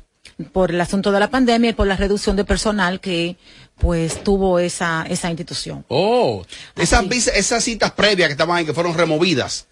[0.52, 3.36] por el asunto de la pandemia y por la reducción de personal que
[3.78, 5.84] pues tuvo esa, esa institución.
[5.88, 6.44] Oh,
[6.76, 9.66] esas, esas citas previas que estaban ahí, que fueron removidas.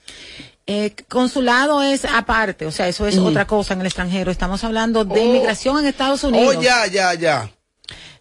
[0.68, 3.26] Eh, consulado es aparte, o sea, eso es Mm.
[3.26, 4.30] otra cosa en el extranjero.
[4.30, 5.24] Estamos hablando de Oh.
[5.24, 6.56] inmigración en Estados Unidos.
[6.58, 7.50] Oh, ya, ya, ya.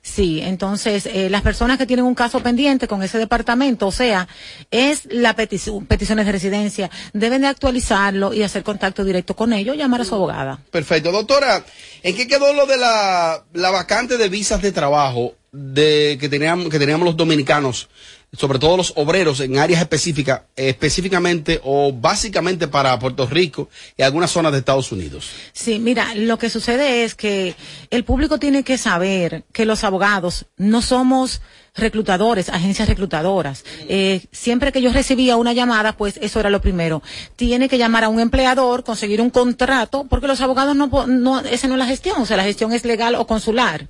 [0.05, 4.27] Sí, entonces eh, las personas que tienen un caso pendiente con ese departamento, o sea,
[4.69, 9.75] es la petición, peticiones de residencia, deben de actualizarlo y hacer contacto directo con ellos,
[9.75, 10.59] llamar a su abogada.
[10.69, 11.11] Perfecto.
[11.11, 11.65] Doctora,
[12.03, 16.69] ¿en qué quedó lo de la, la vacante de visas de trabajo de que teníamos,
[16.69, 17.89] que teníamos los dominicanos,
[18.37, 24.31] sobre todo los obreros en áreas específicas, específicamente o básicamente para Puerto Rico y algunas
[24.31, 25.29] zonas de Estados Unidos?
[25.53, 27.55] Sí, mira, lo que sucede es que
[27.89, 31.41] el público tiene que saber que los abogados no somos
[31.75, 33.65] reclutadores, agencias reclutadoras.
[33.89, 37.03] Eh, siempre que yo recibía una llamada, pues eso era lo primero.
[37.35, 41.67] Tiene que llamar a un empleador, conseguir un contrato, porque los abogados no, no esa
[41.67, 43.87] no es la gestión, o sea, la gestión es legal o consular.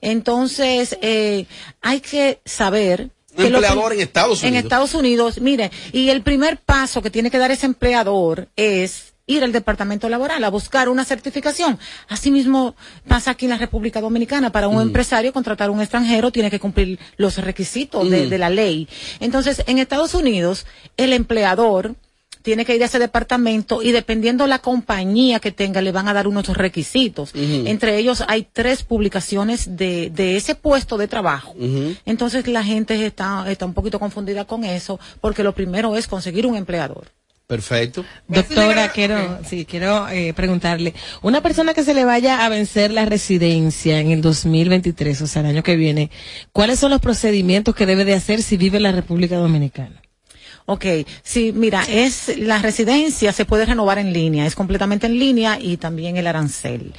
[0.00, 1.46] Entonces, eh,
[1.80, 4.64] hay que saber Un empleador en Estados En Unidos.
[4.64, 9.44] Estados Unidos, mire, y el primer paso que tiene que dar ese empleador es ir
[9.44, 11.78] al departamento laboral a buscar una certificación.
[12.08, 12.74] Asimismo
[13.08, 14.50] pasa aquí en la República Dominicana.
[14.50, 18.28] Para un empresario contratar a un extranjero tiene que cumplir los requisitos de, Mm.
[18.30, 18.88] de la ley.
[19.20, 20.66] Entonces, en Estados Unidos,
[20.96, 21.94] el empleador
[22.42, 26.14] tiene que ir a ese departamento y dependiendo la compañía que tenga le van a
[26.14, 27.32] dar unos requisitos.
[27.34, 31.54] Entre ellos hay tres publicaciones de, de ese puesto de trabajo.
[32.04, 36.46] Entonces la gente está, está un poquito confundida con eso porque lo primero es conseguir
[36.46, 37.06] un empleador.
[37.46, 38.04] Perfecto.
[38.28, 43.04] Doctora, quiero, sí, quiero eh, preguntarle, una persona que se le vaya a vencer la
[43.04, 46.10] residencia en el 2023, o sea, el año que viene,
[46.52, 50.01] ¿cuáles son los procedimientos que debe de hacer si vive en la República Dominicana?
[50.72, 50.86] Ok,
[51.22, 55.76] sí, mira, es la residencia se puede renovar en línea, es completamente en línea y
[55.76, 56.94] también el arancel.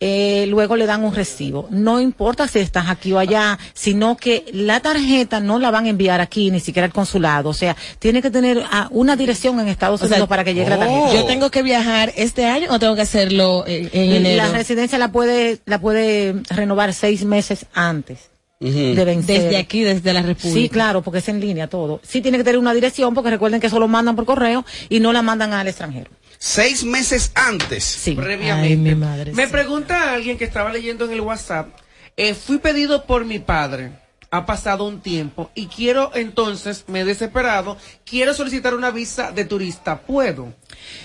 [0.00, 1.66] Eh, luego le dan un recibo.
[1.70, 5.88] No importa si estás aquí o allá, sino que la tarjeta no la van a
[5.88, 7.50] enviar aquí, ni siquiera al consulado.
[7.50, 10.54] O sea, tiene que tener ah, una dirección en Estados O sea, Unidos para que
[10.54, 11.14] llegue la tarjeta.
[11.14, 14.44] ¿Yo tengo que viajar este año o tengo que hacerlo en, en enero?
[14.44, 18.30] La residencia la puede, la puede renovar seis meses antes.
[18.60, 19.42] De vencer.
[19.42, 20.60] Desde aquí, desde la República.
[20.60, 22.00] Sí, claro, porque es en línea todo.
[22.02, 25.00] Sí tiene que tener una dirección, porque recuerden que eso lo mandan por correo y
[25.00, 26.10] no la mandan al extranjero.
[26.38, 27.84] Seis meses antes.
[27.84, 28.12] Sí.
[28.12, 28.68] Previamente.
[28.68, 29.32] Ay, mi madre.
[29.32, 31.68] Me pregunta alguien que estaba leyendo en el WhatsApp,
[32.16, 33.92] eh, fui pedido por mi padre,
[34.30, 39.44] ha pasado un tiempo y quiero entonces, me he desesperado, quiero solicitar una visa de
[39.46, 40.52] turista, ¿puedo?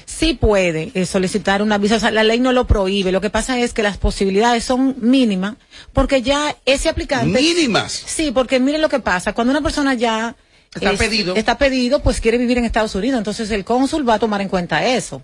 [0.06, 3.12] Sí puede eh, solicitar una visa, o sea, la ley no lo prohíbe.
[3.12, 5.56] Lo que pasa es que las posibilidades son mínimas,
[5.94, 7.42] porque ya ese aplicante.
[7.42, 7.92] Mínimas.
[7.92, 9.34] Sí, porque miren lo que pasa.
[9.34, 10.36] Cuando una persona ya.
[10.76, 11.36] Está pedido.
[11.36, 13.18] Está pedido, pues quiere vivir en Estados Unidos.
[13.20, 15.24] Entonces el cónsul va a tomar en cuenta eso.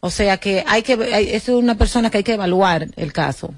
[0.00, 0.94] O sea que hay que.
[1.14, 3.54] hay- es una persona que hay que evaluar el caso.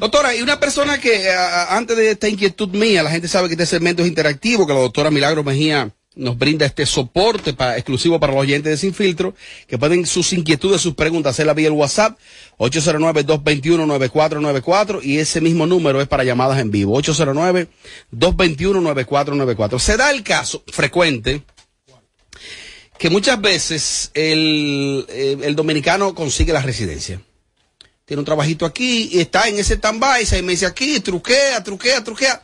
[0.00, 3.54] Doctora, y una persona que a- antes de esta inquietud mía, la gente sabe que
[3.54, 8.18] este segmento es interactivo, que la doctora Milagro Mejía nos brinda este soporte pa- exclusivo
[8.20, 9.34] para los oyentes de Sin Filtro,
[9.66, 12.16] que pueden sus inquietudes, sus preguntas hacerla vía el WhatsApp,
[12.58, 19.78] 809-221-9494, y ese mismo número es para llamadas en vivo, 809-221-9494.
[19.80, 21.42] Se da el caso frecuente
[22.98, 27.20] que muchas veces el, eh, el dominicano consigue la residencia
[28.04, 32.42] tiene un trabajito aquí y está en ese stand-by, seis meses aquí, truquea, truquea, truquea,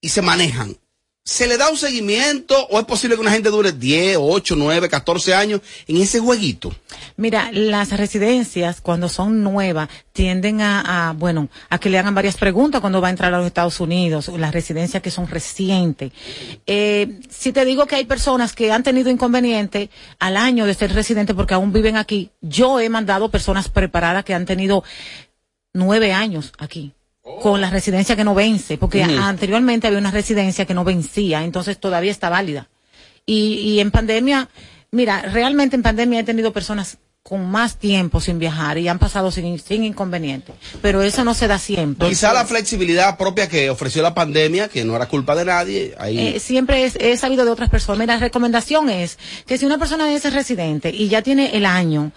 [0.00, 0.76] y se manejan.
[1.26, 4.90] ¿Se le da un seguimiento o es posible que una gente dure 10, 8, 9,
[4.90, 6.70] 14 años en ese jueguito?
[7.16, 12.36] Mira, las residencias cuando son nuevas tienden a, a, bueno, a que le hagan varias
[12.36, 16.12] preguntas cuando va a entrar a los Estados Unidos, las residencias que son recientes.
[16.66, 19.88] Eh, si te digo que hay personas que han tenido inconveniente
[20.18, 24.34] al año de ser residente porque aún viven aquí, yo he mandado personas preparadas que
[24.34, 24.84] han tenido
[25.72, 26.92] nueve años aquí
[27.44, 31.78] con la residencia que no vence, porque anteriormente había una residencia que no vencía, entonces
[31.78, 32.70] todavía está válida.
[33.26, 34.48] Y, y en pandemia,
[34.92, 36.96] mira, realmente en pandemia he tenido personas
[37.26, 40.52] con más tiempo sin viajar y han pasado sin, sin inconveniente,
[40.82, 42.06] pero eso no se da siempre.
[42.06, 46.18] Quizá la flexibilidad propia que ofreció la pandemia, que no era culpa de nadie, ahí...
[46.18, 47.98] Eh, siempre es- he sabido de otras personas.
[48.00, 52.12] Mira, La recomendación es que si una persona es residente y ya tiene el año,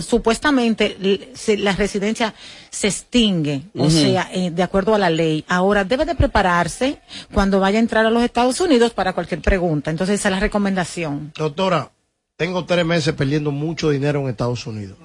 [0.00, 0.96] supuestamente
[1.34, 2.32] se- la residencia
[2.70, 5.44] se extingue, o sea, eh, de acuerdo a la ley.
[5.48, 6.98] Ahora debe de prepararse
[7.32, 9.90] cuando vaya a entrar a los Estados Unidos para cualquier pregunta.
[9.90, 11.32] Entonces esa es la recomendación.
[11.36, 11.90] Doctora,
[12.36, 14.96] tengo tres meses perdiendo mucho dinero en Estados Unidos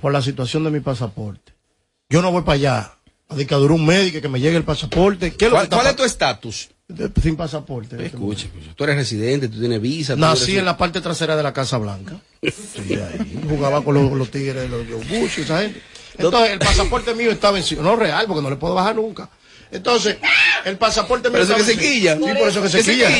[0.00, 1.52] por la situación de mi pasaporte.
[2.08, 2.90] Yo no voy para allá.
[3.28, 5.32] A dictadura un médico que me llegue el pasaporte.
[5.34, 6.68] ¿Qué es lo ¿Cuál, es tu estatus?
[7.22, 7.96] Sin pasaporte.
[7.96, 10.14] en este Escuche, pues, tú eres residente, tú tienes visa.
[10.14, 12.20] Nací eres- en la parte trasera de la Casa Blanca.
[12.42, 13.40] Ahí.
[13.48, 15.80] Jugaba con los, los tigres, los, los Bush esa gente.
[16.18, 17.82] Entonces, el pasaporte mío está vencido.
[17.82, 19.30] No real, porque no le puedo bajar nunca.
[19.74, 20.16] Entonces,
[20.64, 22.16] el pasaporte mío Por eso que se quilla.
[22.16, 23.10] Sí, por eso que se quilla.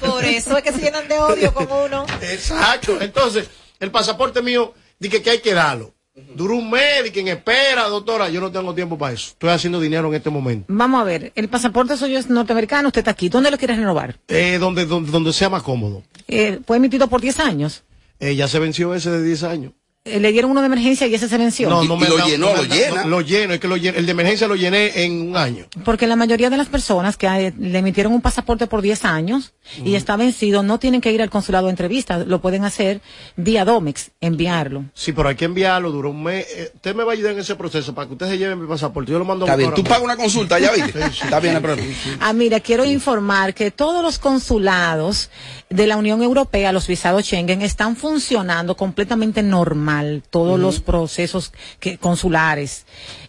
[0.00, 2.06] Por eso es que se llenan de odio con uno.
[2.22, 2.98] Exacto.
[3.00, 3.48] Entonces,
[3.78, 5.94] el pasaporte mío, dije que hay que darlo.
[6.34, 9.28] Duró un mes, y quien espera, doctora, yo no tengo tiempo para eso.
[9.32, 10.64] Estoy haciendo dinero en este momento.
[10.68, 13.28] Vamos a ver, el pasaporte suyo es norteamericano, usted está aquí.
[13.28, 14.16] ¿Dónde lo quiere renovar?
[14.26, 16.02] Eh, donde, donde, donde sea más cómodo.
[16.26, 17.84] Eh, fue emitido por 10 años.
[18.18, 19.72] Eh, ya se venció ese de 10 años.
[20.08, 21.68] Eh, le dieron uno de emergencia y ese se venció.
[21.68, 23.04] No, no me lo llenó, lo llena.
[23.04, 23.98] lo lleno, es que lo lleno.
[23.98, 25.66] El de emergencia lo llené en un año.
[25.84, 29.54] Porque la mayoría de las personas que le emitieron un pasaporte por 10 años
[29.84, 33.00] y está vencido no tienen que ir al consulado a entrevista, lo pueden hacer
[33.36, 34.84] vía Domex, enviarlo.
[34.94, 36.46] Sí, pero hay que enviarlo, duró un mes.
[36.54, 38.66] Eh, usted me va a ayudar en ese proceso para que usted se lleve mi
[38.66, 39.12] pasaporte.
[39.12, 41.02] Yo lo mando a Está bien, tú pagas una consulta, ya viste.
[41.02, 41.76] Sí, sí, Está bien, sí, pero...
[41.76, 42.10] sí, sí.
[42.20, 45.30] Ah, mira, quiero informar que todos los consulados
[45.70, 49.97] de la Unión Europea, los visados Schengen, están funcionando completamente normal,
[50.30, 52.84] todos los procesos que, consulares,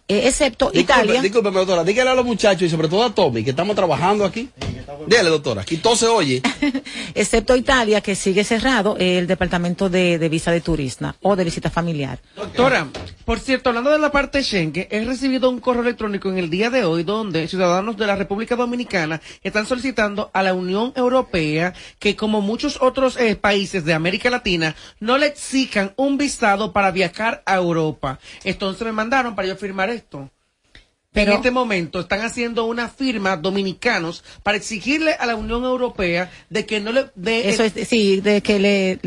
[0.07, 1.21] eh, excepto Disculpe, Italia.
[1.21, 4.49] discúlpeme, doctora, dígale a los muchachos y sobre todo a Tommy, que estamos trabajando aquí.
[5.07, 6.41] Dile, doctora, aquí todo se oye.
[7.15, 11.69] excepto Italia, que sigue cerrado el departamento de, de visa de turista o de visita
[11.69, 12.19] familiar.
[12.35, 12.87] Doctora,
[13.25, 16.69] por cierto, hablando de la parte Schengen, he recibido un correo electrónico en el día
[16.69, 22.15] de hoy donde ciudadanos de la República Dominicana están solicitando a la Unión Europea que,
[22.15, 27.43] como muchos otros eh, países de América Latina, no le exijan un visado para viajar
[27.45, 28.19] a Europa.
[28.43, 30.29] Entonces me mandaron para yo firmar esto.
[31.11, 36.29] Pero- en este momento están haciendo una firma dominicanos para exigirle a la Unión Europea
[36.51, 38.99] de que no le dé Eso es, sí, de que le,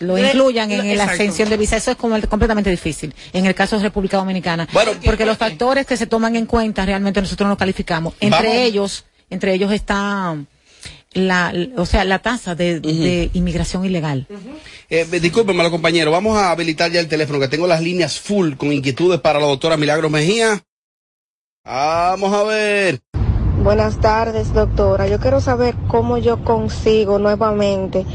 [0.00, 1.12] lo incluyan en la exacto.
[1.12, 1.76] ascensión de visa.
[1.78, 3.14] Eso es como el- completamente difícil.
[3.32, 4.68] En el caso de República Dominicana.
[5.04, 8.12] porque los factores que se toman en cuenta realmente nosotros no calificamos.
[8.20, 8.56] Entre Vamos.
[8.62, 10.36] ellos, entre ellos está
[11.14, 14.26] la, o sea, la tasa de, de inmigración ilegal.
[14.90, 18.72] Eh, discúlpeme, compañero, vamos a habilitar ya el teléfono, que tengo las líneas full con
[18.74, 20.62] inquietudes para la doctora Milagros Mejía.
[21.66, 23.00] Vamos a ver.
[23.64, 25.08] Buenas tardes, doctora.
[25.08, 28.06] Yo quiero saber cómo yo consigo nuevamente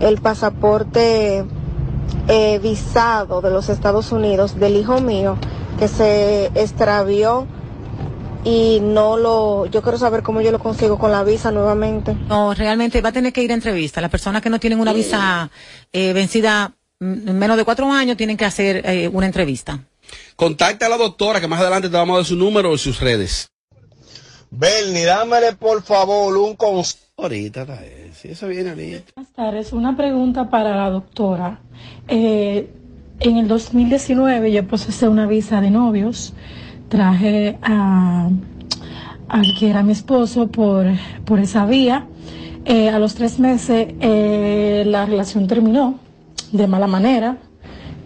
[0.00, 1.44] el pasaporte
[2.26, 5.38] eh, visado de los Estados Unidos del hijo mío
[5.78, 7.46] que se extravió
[8.42, 9.66] y no lo.
[9.66, 12.16] Yo quiero saber cómo yo lo consigo con la visa nuevamente.
[12.28, 14.00] No, realmente va a tener que ir a entrevista.
[14.00, 15.48] Las personas que no tienen una visa
[15.92, 19.78] eh, vencida mm, en menos de cuatro años tienen que hacer eh, una entrevista.
[20.36, 23.00] Contacta a la doctora, que más adelante te vamos a dar su número o sus
[23.00, 23.48] redes.
[24.50, 27.04] Bernie, dámele por favor un consejo.
[27.18, 27.80] Ahorita, está,
[28.12, 29.12] si eso viene ahorita.
[29.16, 29.72] Buenas tardes.
[29.72, 31.60] Una pregunta para la doctora.
[32.08, 32.70] Eh,
[33.20, 36.34] en el 2019 yo procesé una visa de novios.
[36.90, 38.28] Traje a,
[39.28, 40.86] al que era mi esposo por,
[41.24, 42.06] por esa vía.
[42.66, 45.98] Eh, a los tres meses eh, la relación terminó
[46.52, 47.38] de mala manera.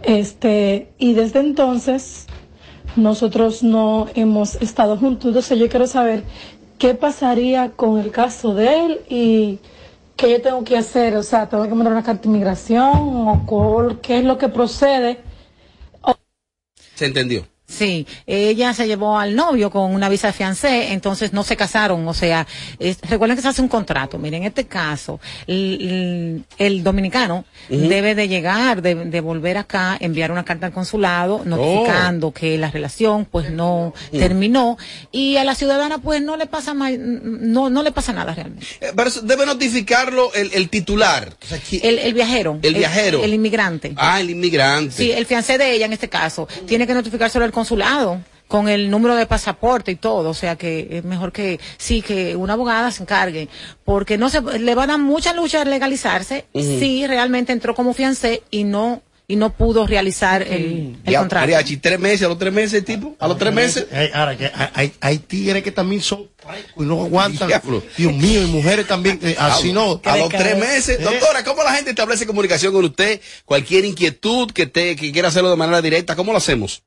[0.03, 2.25] Este, y desde entonces
[2.95, 5.27] nosotros no hemos estado juntos.
[5.27, 6.23] Entonces yo quiero saber
[6.77, 9.59] qué pasaría con el caso de él y
[10.15, 11.15] qué yo tengo que hacer.
[11.15, 12.91] O sea, tengo que mandar una carta de inmigración
[13.47, 15.19] o qué es lo que procede.
[16.95, 17.50] Se entendió.
[17.71, 22.05] Sí, ella se llevó al novio con una visa de fiancé, entonces no se casaron,
[22.07, 22.45] o sea,
[22.79, 24.17] es- recuerden que se hace un contrato.
[24.17, 30.31] Miren, en este caso, el, el dominicano debe de llegar, de, de volver acá, enviar
[30.31, 34.77] una carta al consulado notificando que la relación pues no terminó
[35.11, 38.65] y a la ciudadana pues no le pasa ma- no no le pasa nada realmente.
[38.81, 41.33] Eh, Pero debe notificarlo el, el titular.
[41.41, 42.59] O sea, ¿qui- El, el viajero.
[42.61, 43.23] El viajero.
[43.23, 43.93] El, inmigrante.
[43.95, 44.91] Ah, el inmigrante.
[44.95, 48.89] Sí, el fiancé de ella en este caso tiene que notificárselo al consulado con el
[48.89, 52.91] número de pasaporte y todo, o sea que es mejor que sí que una abogada
[52.91, 53.47] se encargue,
[53.85, 56.79] porque no se le va a dar mucha lucha a legalizarse Ujú.
[56.79, 61.43] si realmente entró como fiancé y no y no pudo realizar el, el Ya, contrato.
[61.43, 63.87] mariachi, tres meses, a los tres meses, tipo, a los tres meses.
[63.93, 66.27] Hay, ahora que hay, hay, tigres que también son
[66.75, 67.49] y no aguantan.
[67.95, 70.01] Dios mío, y mujeres también, eh, así no.
[70.03, 70.99] A los tres meses.
[70.99, 73.21] Eh, Doctora, ¿cómo la gente establece comunicación con usted?
[73.45, 76.83] Cualquier inquietud que, te, que quiera hacerlo de manera directa, ¿cómo lo hacemos?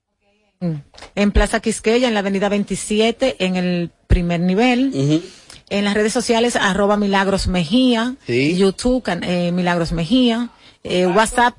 [0.64, 0.82] Mm.
[1.16, 5.22] En Plaza Quisqueya, en la avenida 27, en el primer nivel.
[5.70, 8.16] En las redes sociales, arroba Milagros Mejía.
[8.56, 10.50] YouTube, eh, Milagros Mejía.
[10.82, 11.56] eh, WhatsApp,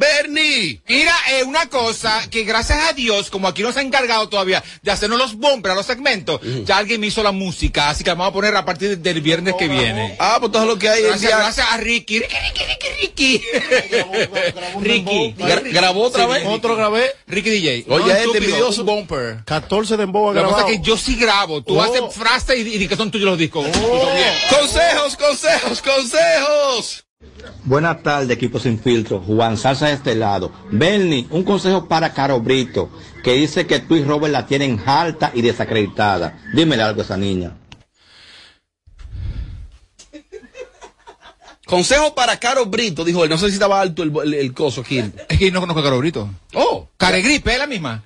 [0.00, 0.80] Bernie.
[0.88, 4.90] Mira, eh, una cosa que gracias a Dios, como aquí nos ha encargado todavía de
[4.90, 8.30] hacernos los bumpers, los segmentos, ya alguien me hizo la música, así que la vamos
[8.30, 10.16] a poner a partir del viernes que viene.
[10.18, 11.02] Ah, pues todo lo que hay.
[11.02, 12.18] Gracias, el día- gracias a Ricky.
[12.20, 13.42] Ricky, Ricky, Ricky,
[14.80, 14.80] Ricky.
[14.80, 15.34] Ricky.
[15.38, 16.42] Gra- grabó otra vez.
[16.46, 17.10] Otro grabé.
[17.26, 17.84] Ricky DJ.
[17.88, 18.80] Oye, No, este envidioso.
[18.80, 19.44] un bumper.
[19.44, 20.72] 14 de emboa Lo que pasa grabado.
[20.74, 21.62] es que yo sí grabo.
[21.62, 21.82] Tú Oh.
[21.82, 23.66] haces frases y, y que son tuyos los discos.
[24.48, 27.04] Consejos, consejos, consejos.
[27.64, 29.20] Buenas tardes, equipo sin filtro.
[29.20, 30.50] Juan Salsa de este lado.
[30.70, 32.88] Bernie, un consejo para Caro Brito,
[33.22, 36.38] que dice que tú y Robert la tienen alta y desacreditada.
[36.54, 37.59] Dímele algo a esa niña.
[41.70, 43.30] Consejo para Caro Brito, dijo él.
[43.30, 44.98] No sé si estaba alto el, el, el coso aquí.
[45.28, 46.28] Es que no conozco a Caro Brito.
[46.54, 46.88] Oh.
[46.96, 48.02] Caregripe, es la misma.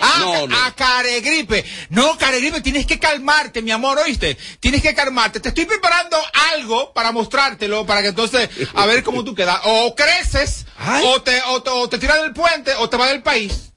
[0.00, 0.56] Ah, No, no.
[0.56, 1.64] a Caregripe.
[1.88, 4.36] No, Caregripe, tienes que calmarte, mi amor, ¿oíste?
[4.60, 5.40] Tienes que calmarte.
[5.40, 6.16] Te estoy preparando
[6.52, 9.58] algo para mostrártelo, para que entonces, a ver cómo tú quedas.
[9.64, 10.64] O creces,
[11.04, 13.72] o te, o, te- o te tiras del puente, o te vas del país.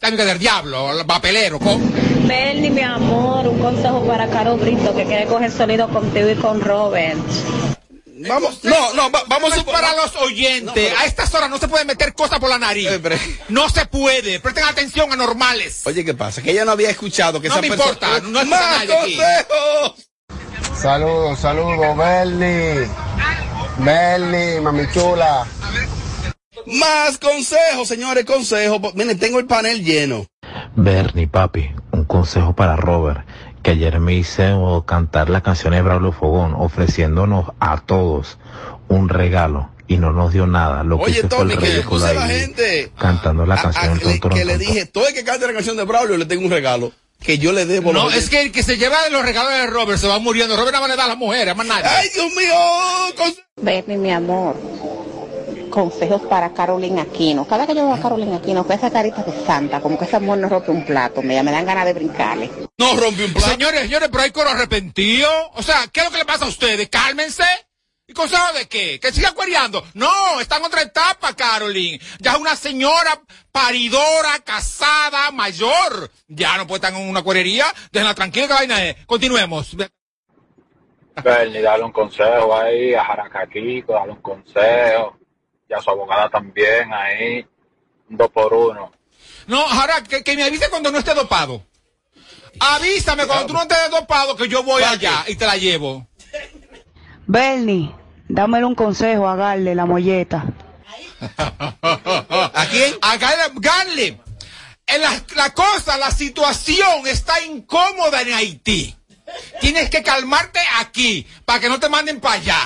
[0.00, 1.58] La amiga del diablo, el papelero.
[1.58, 1.80] co-
[2.24, 6.60] Bernie, mi amor, un consejo para Caro Brito que quiere coger sonido contigo y con
[6.60, 7.18] Robert.
[8.26, 10.92] Vamos, no, no, va- vamos a para los oyentes.
[10.98, 12.88] A estas horas no se puede meter cosas por la nariz.
[13.48, 14.40] No se puede.
[14.40, 15.82] Presten atención, anormales.
[15.86, 16.42] Oye, ¿qué pasa?
[16.42, 20.08] Que ella no había escuchado que No esa me persona- importa, no es ¡Más consejos!
[20.80, 22.88] Saludos, saludos, Bernie.
[23.78, 25.46] Bernie, mami chula.
[26.66, 28.80] Más consejos, señores, consejos.
[28.94, 30.26] Miren, tengo el panel lleno.
[30.76, 33.26] Bernie, papi, un consejo para Robert,
[33.68, 38.38] que ayer me hizo cantar la canción de Braulio Fogón, ofreciéndonos a todos
[38.88, 40.84] un regalo y no nos dio nada.
[40.84, 44.00] Lo que Oye, fue Tony, el que a la gente cantando la a- canción a-
[44.00, 46.24] Ton, ton, que le ton, dije, todo el que cante la canción de Braulio le
[46.24, 47.92] tengo un regalo que yo le debo.
[47.92, 50.56] No, es que el que se lleva de los regalos de Robert se va muriendo.
[50.56, 51.84] Robert nada más le da a las mujeres, más nadie.
[51.84, 53.34] ¡Ay, Dios mío!
[53.60, 54.56] Bernie, mi amor,
[55.68, 57.46] consejos para Carolina Aquino.
[57.46, 60.20] Cada que yo veo a Carolina Aquino con esa carita de santa, como que esa
[60.20, 62.50] mujer no rompe un plato, me, me dan ganas de brincarle.
[62.78, 63.50] No rompe un plato.
[63.50, 65.30] Señores, señores, pero hay coro arrepentido.
[65.54, 66.88] O sea, ¿qué es lo que le pasa a ustedes?
[66.88, 67.44] Cálmense.
[68.10, 68.98] ¿Y consejo de qué?
[68.98, 69.84] ¿Que siga cuereando?
[69.92, 72.00] No, está en otra etapa, Carolyn.
[72.20, 73.20] Ya es una señora
[73.52, 76.10] paridora, casada, mayor.
[76.26, 77.66] Ya no puede estar en una cuerería.
[77.92, 78.96] Déjenla tranquila que vaina es.
[79.04, 79.76] Continuemos.
[81.22, 85.17] Bernie, dale un consejo ahí a Jaracaquico, dale un consejo.
[85.68, 87.46] Y a su abogada también ahí.
[88.08, 88.92] Dos por uno.
[89.46, 91.62] No, Jara, que, que me avise cuando no esté dopado.
[92.60, 96.06] Avísame cuando tú no estés dopado que yo voy allá y te la llevo.
[97.26, 97.94] Bernie,
[98.28, 100.44] dámele un consejo a Garle, la molleta.
[101.36, 102.94] ¿A quién?
[103.00, 103.52] A Garle.
[103.54, 104.20] Garle.
[104.86, 108.96] En la, la cosa, la situación está incómoda en Haití.
[109.60, 112.58] Tienes que calmarte aquí para que no te manden para allá.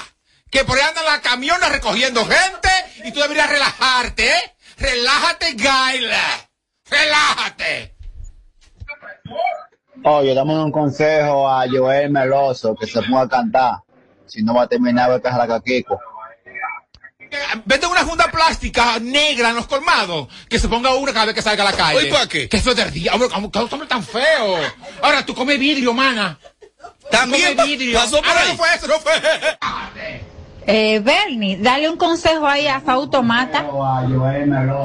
[0.51, 2.69] Que por ahí andan las camiones recogiendo gente
[3.05, 4.55] y tú deberías relajarte, ¿eh?
[4.79, 6.49] Relájate, Gaila.
[6.91, 7.95] Relájate.
[10.05, 13.75] Oye, dame un consejo a Joel Meloso que se ponga a cantar.
[14.27, 15.99] Si no va a terminar de cajar a Kiko.
[17.65, 20.29] Vete a una funda plástica negra en los colmados.
[20.49, 21.99] Que se ponga una cada vez que salga a la calle.
[21.99, 22.49] Oye, ¿para qué?
[22.49, 23.13] Que eso es de día.
[23.15, 24.59] Hombre, ¿cómo- cómo hombre tan feo.
[25.03, 26.39] Ahora tú comes vidrio, mana.
[27.11, 27.99] También Come vidrio.
[27.99, 28.49] pasó por Ah, ahí.
[28.49, 29.13] No fue eso, no fue.
[30.67, 33.67] Eh, Bernie, dale un consejo ahí a Fautomata.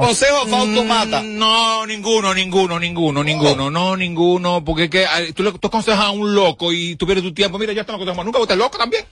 [0.00, 1.22] Consejo a Fautomata.
[1.22, 5.68] Mm, No, ninguno, ninguno, ninguno, ninguno, no, ninguno, porque es que ay, tú le tú
[5.68, 8.54] aconsejas a un loco y tú pierdes tu tiempo, mira, ya aconsejo más nunca, usted
[8.54, 9.04] es loco también.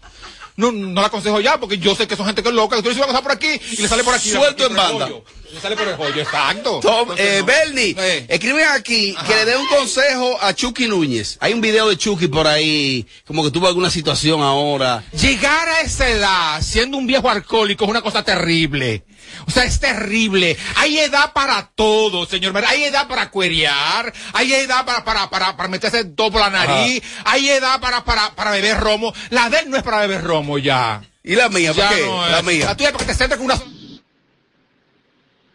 [0.56, 2.82] No, no la aconsejo ya, porque yo sé que son gente que es loca, que
[2.82, 4.30] tú le dices una cosa por aquí y le sale por aquí.
[4.30, 5.10] Suelto en banda.
[5.52, 6.80] Le sale por el hoyo, exacto.
[6.80, 7.46] Tom, Entonces, eh, no.
[7.46, 8.26] Bernie, Eh.
[8.28, 11.36] escriben aquí que le dé un consejo a Chucky Núñez.
[11.40, 15.04] Hay un video de Chucky por ahí, como que tuvo alguna situación ahora.
[15.12, 19.04] Llegar a esa edad siendo un viejo alcohólico es una cosa terrible.
[19.46, 20.56] O sea, es terrible.
[20.76, 22.56] Hay edad para todo, señor.
[22.66, 24.12] Hay edad para cuerear.
[24.32, 27.02] Hay edad para, para, para, para meterse por la nariz.
[27.24, 29.12] Hay edad para, para, para beber romo.
[29.30, 31.02] La de él no es para beber romo ya.
[31.22, 31.72] ¿Y la mía?
[31.72, 32.06] Ya ¿Para qué?
[32.06, 32.28] no.
[32.28, 32.66] La mía.
[32.66, 33.60] La tuya es para que te sientes con una...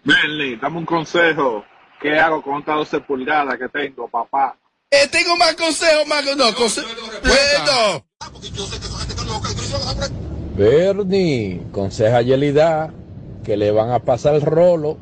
[0.04, 1.66] Bernie, dame un consejo.
[2.02, 4.58] ¿Qué hago con estas 12 pulgadas que tengo, papá?
[4.90, 6.88] Eh, tengo más consejos, más no, consejo.
[7.24, 8.06] Bueno.
[10.56, 12.92] Bernie, conseja a Yelida
[13.44, 14.98] que le van a pasar el rolo.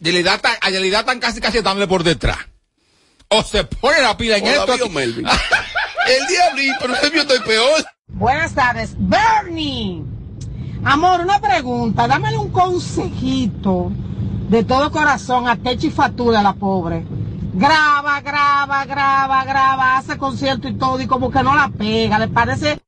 [0.00, 2.38] Yelida tan, a Yelida tan casi casi dándole por detrás.
[3.28, 4.86] O se pone la pila en Hola, esto.
[4.86, 4.88] mío.
[4.94, 5.26] Melvin.
[6.08, 7.84] El diablito, no yo estoy peor.
[8.06, 8.94] Buenas tardes.
[8.96, 10.02] Bernie.
[10.84, 12.08] Amor, una pregunta.
[12.08, 13.92] Dámele un consejito
[14.48, 17.04] de todo corazón a Techi Fatula, la pobre.
[17.52, 22.18] Graba, graba, graba, graba, hace concierto y todo y como que no la pega.
[22.18, 22.78] ¿Le parece?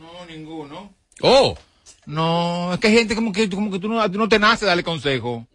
[0.00, 0.94] No, ninguno.
[1.20, 1.56] Oh.
[2.06, 4.64] No, es que hay gente como que, como que tú, no, tú no te nace
[4.66, 5.46] darle consejo.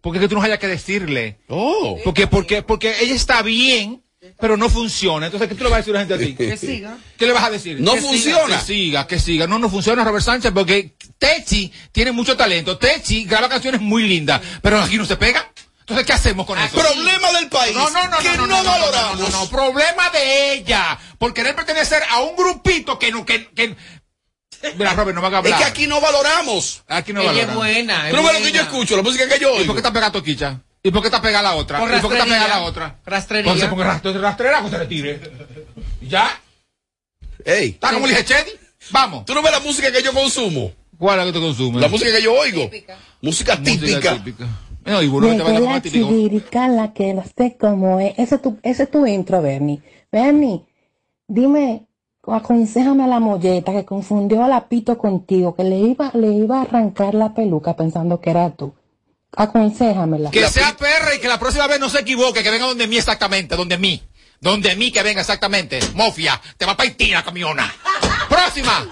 [0.00, 1.38] Porque es que tú no hayas que decirle.
[1.48, 1.98] Oh.
[2.04, 4.02] Porque, porque, porque ella está bien,
[4.38, 5.26] pero no funciona.
[5.26, 6.34] Entonces, ¿qué tú le vas a decir a la gente así?
[6.36, 6.98] Que siga.
[7.18, 7.80] ¿Qué le vas a decir?
[7.80, 8.58] No Que siga, funciona.
[8.58, 9.46] que siga, que siga.
[9.46, 12.78] No, no funciona, Robert Sánchez, porque Techi tiene mucho talento.
[12.78, 15.52] Techi graba canciones muy lindas, pero aquí no se pega.
[15.90, 16.76] Entonces, ¿qué hacemos con eso?
[16.76, 17.74] Problema del país.
[17.74, 19.18] No, no, no, que no, no, no, no, valoramos.
[19.18, 20.96] No, no, no, problema de ella.
[21.18, 23.76] Por querer pertenecer a un grupito que no, que, que...
[24.76, 25.58] Mira, Robert, no van a Es hablar.
[25.58, 26.84] que aquí no valoramos.
[26.86, 27.50] Aquí no Ella valoran.
[27.50, 28.04] es buena.
[28.08, 28.56] es Tú no ves lo que buena.
[28.58, 29.72] yo escucho, la música que yo ¿Y por oigo.
[29.74, 30.60] qué está pegada Toquicha?
[30.82, 31.78] ¿Y por qué está pegada la otra?
[31.80, 32.98] Por ¿Y por qué está pegada la otra?
[33.04, 33.50] Rastrería.
[33.50, 35.20] Porque se ponga rastre- rastrera o se retire.
[36.02, 36.40] ¿Ya?
[37.44, 38.50] Ey, ¿Está como le dije, Chedi?
[38.90, 39.24] Vamos.
[39.24, 40.72] ¿tú no ves la música que yo consumo?
[40.98, 41.80] ¿Cuál es la que tú consumes?
[41.80, 42.70] La música que yo oigo.
[43.22, 44.14] Música típica.
[44.22, 44.46] típica.
[44.84, 48.14] No, y bueno, te la chivirica, la que no sé cómo es.
[48.18, 49.82] Ese es tu, ese es tu intro, Bernie.
[50.10, 50.64] Bernie,
[51.28, 51.86] dime,
[52.26, 56.58] aconsejame a la molleta que confundió a la pito contigo, que le iba, le iba
[56.58, 58.74] a arrancar la peluca pensando que era tú.
[59.36, 60.30] Aconséjamela.
[60.30, 62.96] Que sea perra y que la próxima vez no se equivoque, que venga donde mí
[62.96, 64.02] exactamente, donde mí.
[64.40, 65.78] Donde mí que venga exactamente.
[65.94, 67.72] Mofia, te va a partir la camiona.
[68.28, 68.88] Próxima.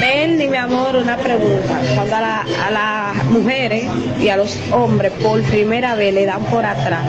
[0.00, 1.80] Bendy, mi amor, una pregunta.
[1.94, 3.84] Cuando a, la- a las mujeres
[4.20, 7.04] y a los hombres por primera vez le dan por atrás,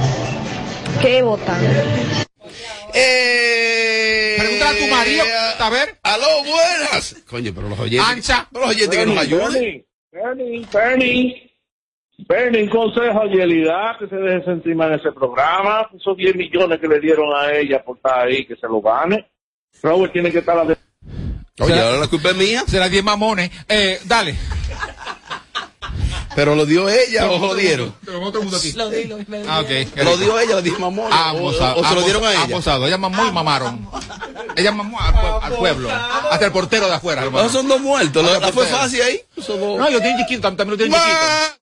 [1.01, 1.61] ¿qué votan?
[2.93, 5.23] Eh, Pregúntale a tu marido,
[5.59, 5.97] a ver.
[6.03, 7.23] Aló, buenas.
[7.27, 8.07] Coño, pero los oyentes.
[8.09, 8.47] Ancha.
[8.51, 9.51] Pero los oyentes que nos ayuden.
[9.53, 11.49] Bernie, Bernie, Bernie.
[12.27, 15.87] Bernie, un consejo a Yelida que se deje encima en ese programa.
[15.95, 19.29] Esos 10 millones que le dieron a ella por estar ahí, que se lo gane.
[19.81, 20.77] Robert tiene que estar a la de-
[21.59, 22.63] Oye, ahora la culpa es mía.
[22.67, 23.51] Será 10 mamones.
[23.69, 24.35] Eh, dale.
[26.35, 27.93] Pero lo dio ella o lo dieron.
[28.03, 28.71] Pero otro mundo aquí.
[28.71, 29.17] Lo di, lo.
[29.47, 29.97] Ah, ok.
[29.97, 31.11] Lo dio ella, lo dijo mamón.
[31.13, 32.41] Ah, o, ambos, o- o se lo dieron a ella.
[32.43, 33.87] ambos, Ella mamó y mamaron.
[34.55, 35.91] Ella mamó al, al pueblo.
[35.91, 37.21] Hasta el portero de afuera.
[37.25, 37.39] mamó.
[37.41, 38.25] Esos son dos muertos.
[38.25, 39.21] La, la fue fácil ahí.
[39.47, 41.52] No, yo tengo chiquito, tam- también lo tengo chiquito.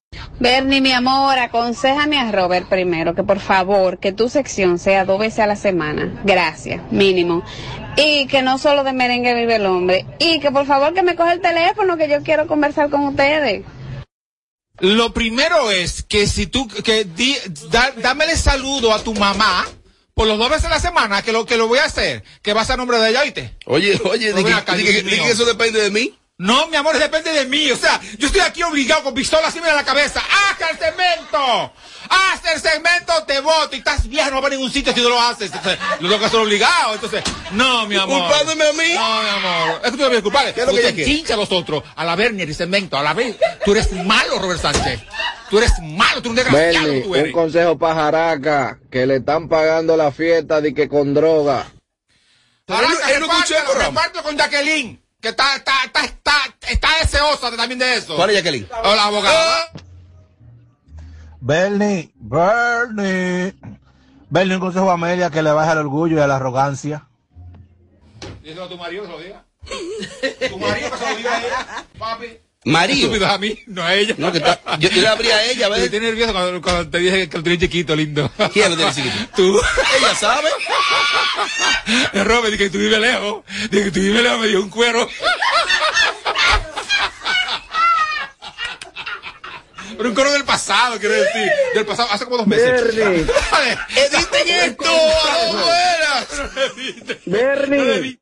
[0.41, 5.19] Bernie, mi amor, aconsejame a Robert primero que por favor que tu sección sea dos
[5.19, 6.19] veces a la semana.
[6.23, 7.43] Gracias, mínimo.
[7.95, 10.07] Y que no solo de merengue vive el hombre.
[10.17, 13.63] Y que por favor que me coge el teléfono que yo quiero conversar con ustedes.
[14.79, 17.37] Lo primero es que si tú, que di,
[17.69, 19.67] da- dámele saludo a tu mamá
[20.15, 22.53] por los dos veces a la semana, que lo que lo voy a hacer, que
[22.53, 23.55] vas a nombre de ella, ¿oíste?
[23.67, 26.17] Oye, oye, di que, di que- di que eso depende de mí.
[26.41, 27.69] No, mi amor, depende de mí.
[27.69, 30.19] O sea, yo estoy aquí obligado con pistola así en la cabeza.
[30.21, 31.71] ¡Haz el cemento!
[32.09, 33.13] ¡Haz el cemento!
[33.27, 33.75] Te voto.
[33.75, 35.53] Y estás viejo, no va a ningún sitio si no lo haces.
[35.53, 36.95] Entonces, lo tengo que hacer obligado.
[36.95, 38.27] Entonces, no, mi amor.
[38.27, 38.93] ¿Culpándome a mí?
[38.95, 39.81] No, mi amor.
[39.83, 40.51] Es que tú debes culpable.
[40.51, 41.11] ¿Qué es lo que Usted quiere?
[41.11, 41.83] chincha a los otros.
[41.95, 42.97] A la Bernie, el cemento.
[42.97, 43.35] A la vez.
[43.63, 44.99] Tú eres malo, Robert Sánchez.
[45.47, 46.23] Tú eres malo.
[46.23, 46.87] Tú eres un desgraciado.
[46.87, 51.13] Bernie, tú un consejo para Jaraca, que le están pagando la fiesta de que con
[51.13, 51.67] droga.
[52.67, 55.00] Arranca, repártelo, repártelo con Jacqueline.
[55.21, 56.31] Que está, está, está, está,
[56.69, 58.15] está deseosa de- también de eso.
[58.15, 58.67] ¿Cuál es Jacqueline?
[58.83, 59.71] O la abogada.
[61.39, 63.55] Bernie, Bernie.
[64.29, 67.07] Bernie, un consejo a Amelia que le baje el orgullo y a la arrogancia.
[68.41, 69.43] Díselo a tu marido que se lo diga.
[70.49, 72.37] Tu marido que se lo diga a ella, papi.
[72.63, 72.95] Mario.
[72.95, 74.13] Estúpido a mí, no a ella.
[74.19, 75.89] No, que está- yo, yo le abrí a ella, Me ¿ves?
[75.89, 78.31] tiene nervioso cuando, cuando te dije que lo tenía chiquito, lindo.
[78.53, 79.15] ¿Quién lo tiene chiquito?
[79.35, 79.59] Tú.
[79.97, 80.49] Ella sabe.
[82.13, 83.43] El Robert, dije que tú vives lejos.
[83.71, 85.09] Dije que tú vives lejos, me dio un cuero.
[89.97, 91.51] Pero un cuero del pasado, quiero decir.
[91.75, 92.95] Del pasado, hace como dos meses.
[92.95, 93.25] Bernie.
[93.95, 94.85] ¡Editen esto!
[94.85, 97.21] ¡A dos buenas!
[97.25, 98.19] Bernie,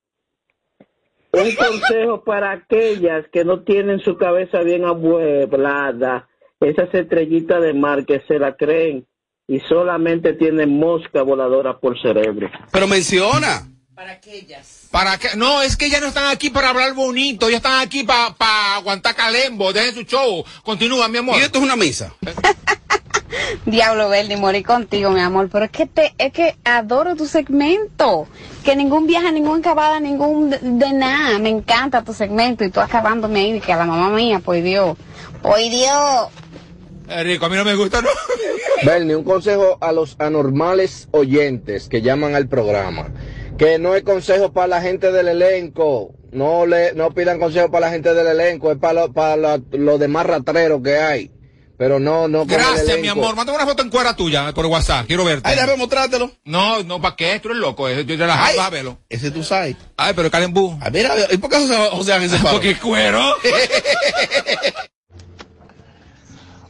[1.43, 6.27] un consejo para aquellas que no tienen su cabeza bien amueblada,
[6.59, 9.07] esas estrellitas de mar que se la creen
[9.47, 12.49] y solamente tienen mosca voladora por cerebro.
[12.71, 13.67] Pero menciona.
[14.91, 15.27] ¿Para qué?
[15.35, 19.13] No, es que ellas no están aquí para hablar bonito, ellas están aquí para aguantar
[19.13, 20.45] calembo, dejen su show.
[20.63, 21.35] Continúa, mi amor.
[21.37, 22.15] Y esto es una misa.
[23.65, 28.27] Diablo Bernie, morí contigo, mi amor, pero es que te, es que adoro tu segmento.
[28.63, 31.39] Que ningún viaje, ningún acabada, ningún de, de nada.
[31.39, 34.97] Me encanta tu segmento y tú acabándome ahí que a la mamá mía, pues Dios.
[35.41, 36.27] Pues Dios.
[37.09, 38.09] Eh, Rico, a mí no me gusta, ¿no?
[38.85, 43.07] Bernie, un consejo a los anormales oyentes que llaman al programa.
[43.57, 46.11] Que no es consejo para la gente del elenco.
[46.31, 49.59] No le, no pidan consejo para la gente del elenco, es para lo- para la-
[49.71, 51.31] los demás ratreros que hay.
[51.79, 53.37] Pero no, no Gracias, mi amor.
[53.37, 55.07] Mándame una foto en cuera tuya por WhatsApp.
[55.07, 55.47] Quiero verte.
[55.47, 56.29] Ay, déjame mostrártelo.
[56.43, 57.39] No, no, ¿para qué?
[57.39, 57.87] Tú eres loco.
[57.87, 58.03] eh.
[58.05, 58.57] Yo te la Ay.
[58.57, 58.97] vas a verlo.
[59.07, 59.77] Ese tú sabes.
[59.95, 60.77] Ay, pero Calembú.
[60.81, 61.55] A ver, a ver, ¿y por qué
[61.91, 62.51] José, Ángel se paró?
[62.55, 63.21] Porque cuero.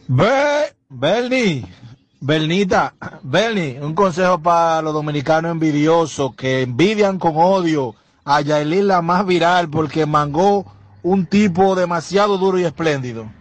[0.08, 1.66] Be Bernie,
[2.20, 2.94] Bernita,
[3.24, 7.96] Bernie, un consejo para los dominicanos envidiosos que envidian con odio
[8.26, 13.32] a Yailin la más viral porque mangó un tipo demasiado duro y espléndido.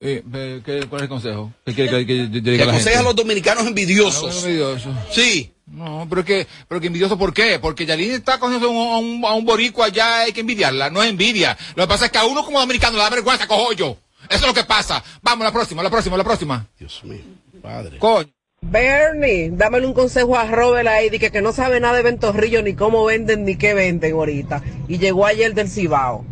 [0.00, 0.22] Eh,
[0.64, 1.52] ¿qué- ¿Cuál es el consejo?
[1.66, 4.44] ¿Qué quiere que, que Que aconseja a los dominicanos envidiosos.
[4.44, 4.90] Envidioso.
[5.10, 5.52] Sí.
[5.66, 7.58] No, pero que, pero que envidioso, ¿por qué?
[7.60, 11.10] Porque Yalini está con a un, a un boricua allá, hay que envidiarla, no es
[11.10, 11.58] envidia.
[11.74, 13.98] Lo que pasa es que a uno como dominicano le da vergüenza, cojo yo.
[14.30, 15.02] Eso es lo que pasa.
[15.20, 16.66] Vamos, la próxima, la próxima, la próxima.
[16.78, 17.20] Dios mío,
[17.60, 17.98] padre.
[17.98, 18.28] Coño.
[18.60, 22.62] Bernie, dámele un consejo a Robert ahí, de que, que no sabe nada de ventorrillo,
[22.62, 24.62] ni cómo venden, ni qué venden ahorita.
[24.88, 26.24] Y llegó ayer del Cibao.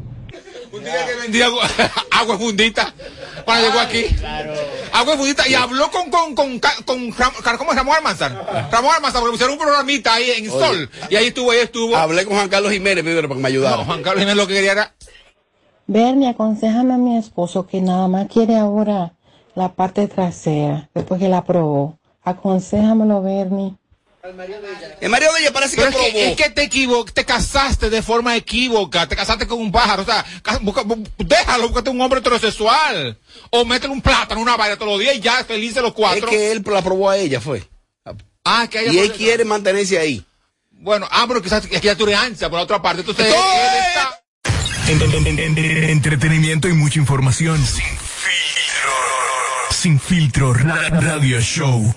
[0.76, 1.68] Un día que vendía agua,
[2.10, 2.94] agua fundita
[3.44, 4.04] cuando llegó aquí.
[4.92, 8.68] Agua fundita y habló con, con, con, con, Ram- ¿cómo es Ramón Almanzar?
[8.70, 10.66] Ramón Almanzar, porque pusieron un programita ahí en Oye.
[10.66, 10.90] Sol.
[11.10, 11.96] Y ahí estuvo, ahí estuvo.
[11.96, 13.76] Hablé con Juan Carlos Jiménez primero para que me ayudara.
[13.78, 14.94] No, Juan Carlos Jiménez lo que quería era
[15.86, 19.12] Bernie, aconsejame a mi esposo que nada más quiere ahora
[19.54, 21.98] la parte trasera, después que la probó.
[22.24, 23.76] Aconséjamelo, Bernie.
[25.00, 26.04] El marido de ella parece que es probó.
[26.04, 30.02] que, es que te equivo- te casaste de forma equívoca, te casaste con un pájaro,
[30.02, 33.18] o sea, ca- busca- bu- déjalo, búscate un hombre heterosexual,
[33.50, 36.28] o métele un plátano, una vaina todos los días y ya felices los Es cuatro.
[36.28, 37.62] que él la probó a ella, fue.
[38.44, 40.24] Ah, que ella Y él quiere mantenerse ahí.
[40.70, 43.26] Bueno, ah, pero quizás es que ya tú eres ansia por la otra parte, entonces
[43.26, 43.34] él
[43.88, 44.22] está...
[44.88, 47.58] En- en- en- en- entretenimiento y mucha información.
[47.66, 48.92] Sin filtro.
[49.72, 50.54] Sin filtro.
[50.54, 51.92] Ra- Radio Show.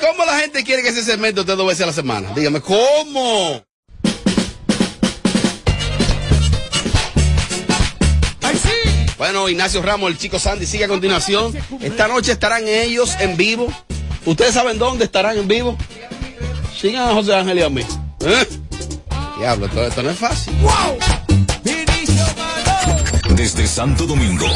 [0.00, 2.32] ¿Cómo la gente quiere que ese segmento esté dos veces a la semana?
[2.34, 3.64] Dígame, ¿cómo?
[9.18, 11.56] Bueno, Ignacio Ramos, el chico Sandy sigue a continuación.
[11.80, 13.72] Esta noche estarán ellos en vivo.
[14.26, 15.76] ¿Ustedes saben dónde estarán en vivo?
[16.78, 17.82] Sigan a José Ángel y a mí.
[18.20, 18.46] ¿Eh?
[19.38, 20.54] Diablo, todo esto no es fácil.
[23.34, 24.46] Desde Santo Domingo,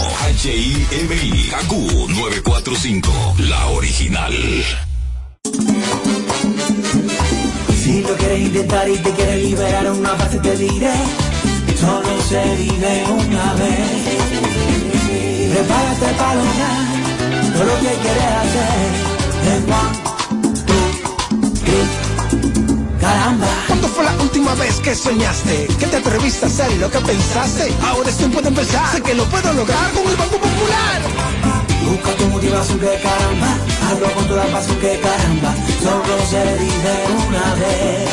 [0.43, 1.73] HIMI, KQ
[2.09, 4.33] 945, la original.
[7.83, 10.93] Si lo quieres intentar y te quieres liberar una parte te diré,
[11.79, 14.31] solo se vive una vez.
[15.53, 16.87] Prepárate para lograr
[17.53, 18.91] todo lo que quieres hacer.
[19.53, 19.95] En one,
[20.67, 23.60] two, three, caramba.
[24.01, 25.67] ¿Cuándo fue la última vez que soñaste?
[25.79, 27.71] Que te atreviste a hacer lo que pensaste.
[27.83, 28.91] Ahora es tiempo de empezar.
[28.93, 31.03] Sé que lo puedo lograr con el Banco Popular.
[31.85, 33.59] Busca tu motivación que caramba,
[33.91, 36.95] hazlo con toda pasión que caramba, solo se vive
[37.29, 38.09] una vez.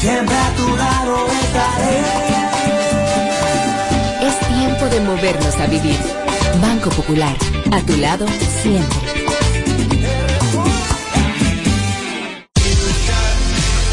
[0.00, 2.00] Siempre a tu lado estaré.
[4.28, 5.98] Es tiempo de movernos a vivir.
[6.60, 7.36] Banco Popular,
[7.72, 8.26] a tu lado
[8.62, 9.21] siempre.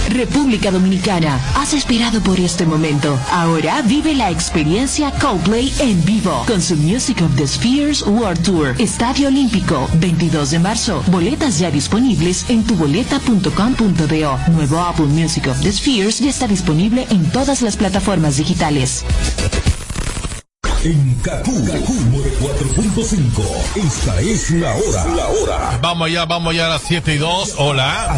[0.10, 3.18] República Dominicana, has esperado por este momento.
[3.32, 8.76] Ahora vive la experiencia Coldplay en vivo con su Music of the Spheres World Tour.
[8.80, 11.04] Estadio Olímpico, 22 de marzo.
[11.08, 14.40] Boletas ya disponibles en tuboleta.com.do.
[14.52, 19.04] Nuevo álbum Music of the Spheres ya está disponible en todas las plataformas digitales.
[20.84, 21.94] En Kaku, Kaku
[22.40, 23.86] 4.5.
[23.86, 25.06] Esta es la hora.
[25.14, 25.80] La hora.
[25.82, 27.56] Vamos allá, vamos allá a las 7 y 2.
[27.58, 28.18] Hola.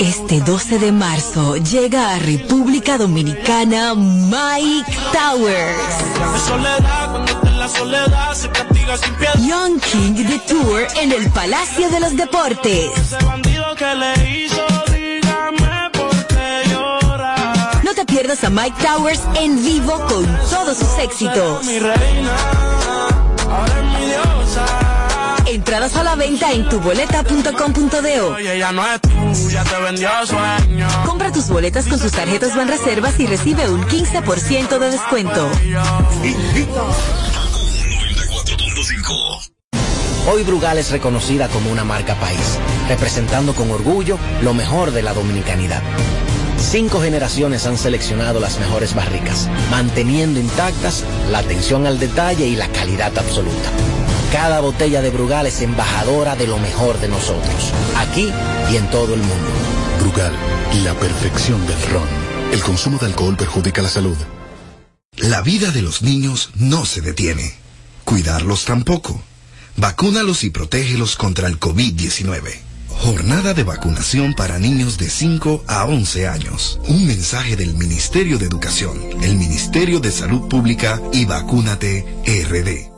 [0.00, 5.78] Este 12 de marzo llega a República Dominicana Mike Towers.
[9.46, 12.90] Young King The Tour en el Palacio de los Deportes.
[17.84, 21.64] No te pierdas a Mike Towers en vivo con todos sus éxitos.
[25.50, 28.36] Entradas a la venta en tuboleta.com.do.
[31.06, 35.50] Compra tus boletas con sus tarjetas Banreservas y recibe un 15% de descuento.
[40.30, 45.14] Hoy Brugal es reconocida como una marca país, representando con orgullo lo mejor de la
[45.14, 45.82] dominicanidad.
[46.58, 52.68] Cinco generaciones han seleccionado las mejores barricas, manteniendo intactas la atención al detalle y la
[52.68, 53.70] calidad absoluta.
[54.32, 58.30] Cada botella de Brugal es embajadora de lo mejor de nosotros, aquí
[58.70, 59.50] y en todo el mundo.
[60.00, 60.32] Brugal,
[60.84, 62.06] la perfección del ron.
[62.52, 64.16] El consumo de alcohol perjudica la salud.
[65.16, 67.54] La vida de los niños no se detiene.
[68.04, 69.22] Cuidarlos tampoco.
[69.76, 72.52] Vacúnalos y protégelos contra el COVID-19.
[72.88, 76.80] Jornada de vacunación para niños de 5 a 11 años.
[76.86, 82.97] Un mensaje del Ministerio de Educación, el Ministerio de Salud Pública y Vacúnate RD.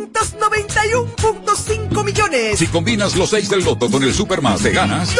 [0.81, 2.59] 391.5 millones.
[2.59, 5.13] Si combinas los 6 del loto con el Supermas, te ganas.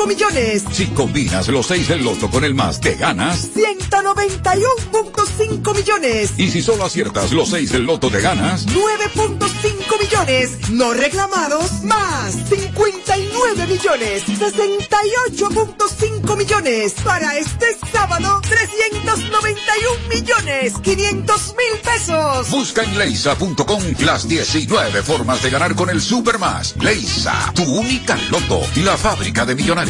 [0.00, 0.64] 268.5 millones.
[0.72, 3.50] Si combinas los 6 del loto con el más, te ganas.
[3.54, 6.34] 191.5 millones.
[6.38, 8.68] Y si solo aciertas los 6 del loto, te ganas.
[8.68, 10.70] 9.5 millones.
[10.70, 11.82] No reclamados.
[11.82, 14.22] Más 59 millones.
[14.26, 16.94] 68.5 millones.
[17.04, 20.72] Para este sábado, 391 millones.
[20.82, 22.48] 500 mil pesos.
[22.50, 26.74] Busca en leisa.com las 19 formas de ganar con el Supermas.
[26.80, 29.89] Leisa, tu única loto, la fábrica de millonarios.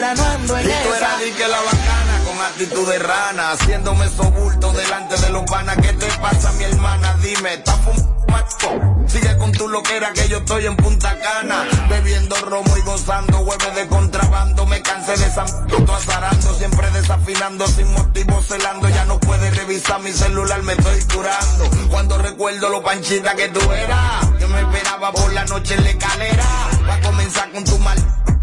[0.00, 4.08] no ando en Y tú eras di que la bacana con actitud de rana, haciéndome
[4.08, 5.76] sobulto delante de los panas.
[5.76, 7.14] ¿Qué te pasa, mi hermana?
[7.22, 9.04] Dime, ¿estás fumando?
[9.06, 13.74] Sigue con tu loquera que yo estoy en Punta Cana, bebiendo romo y gozando hueves
[13.76, 14.66] de contrabando.
[14.66, 18.88] Me cansé de m- azarando, siempre desafinando, sin motivo celando.
[18.88, 21.70] Ya no puedes revisar mi celular, me estoy curando.
[21.90, 25.90] Cuando recuerdo lo panchita que tú eras, yo me esperaba por la noche en la
[25.90, 26.44] escalera.
[26.88, 27.96] Va a comenzar con tu mal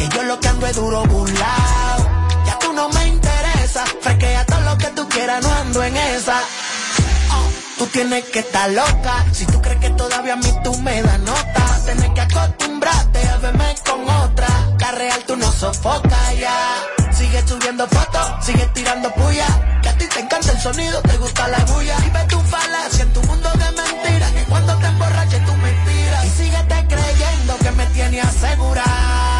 [0.00, 1.98] Que yo lo que ando es duro burlao.
[2.46, 3.84] Ya tú no me interesa.
[4.00, 6.40] Fresquea todo lo que tú quieras, no ando en esa.
[7.32, 9.26] Oh, Tú tienes que estar loca.
[9.30, 13.36] Si tú crees que todavía a mí tú me das nota, tienes que acostumbrarte a
[13.36, 14.48] verme con otra.
[14.78, 16.82] La real tú no sofocas ya.
[17.12, 19.48] Sigue subiendo fotos, sigue tirando puya.
[19.82, 21.96] Que a ti te encanta el sonido, te gusta la bulla.
[22.06, 24.30] Y ve tu falacia en tu mundo de mentiras.
[24.32, 26.24] Que cuando te emborraches tú mentiras.
[26.24, 29.39] Y síguete creyendo que me tiene asegurado.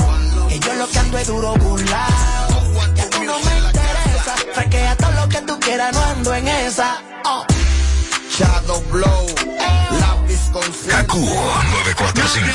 [0.71, 2.73] Yo lo que ando es duro burlao.
[2.95, 4.35] Ya tú no me interesa.
[4.97, 7.01] Todo lo que tú quieras, no ando en esa.
[7.25, 7.45] Oh.
[8.29, 9.25] Shadow Blow,
[9.99, 12.47] lápiz con Kaku 945.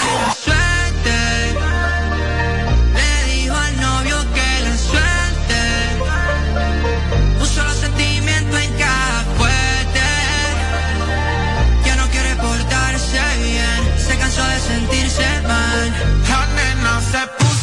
[2.94, 5.62] Le dijo al novio que la suelte.
[7.38, 10.00] Puso los sentimientos en cada fuerte.
[11.84, 13.98] Ya no quiere portarse bien.
[14.06, 15.92] Se cansó de sentirse mal.
[16.28, 17.55] La nena se puso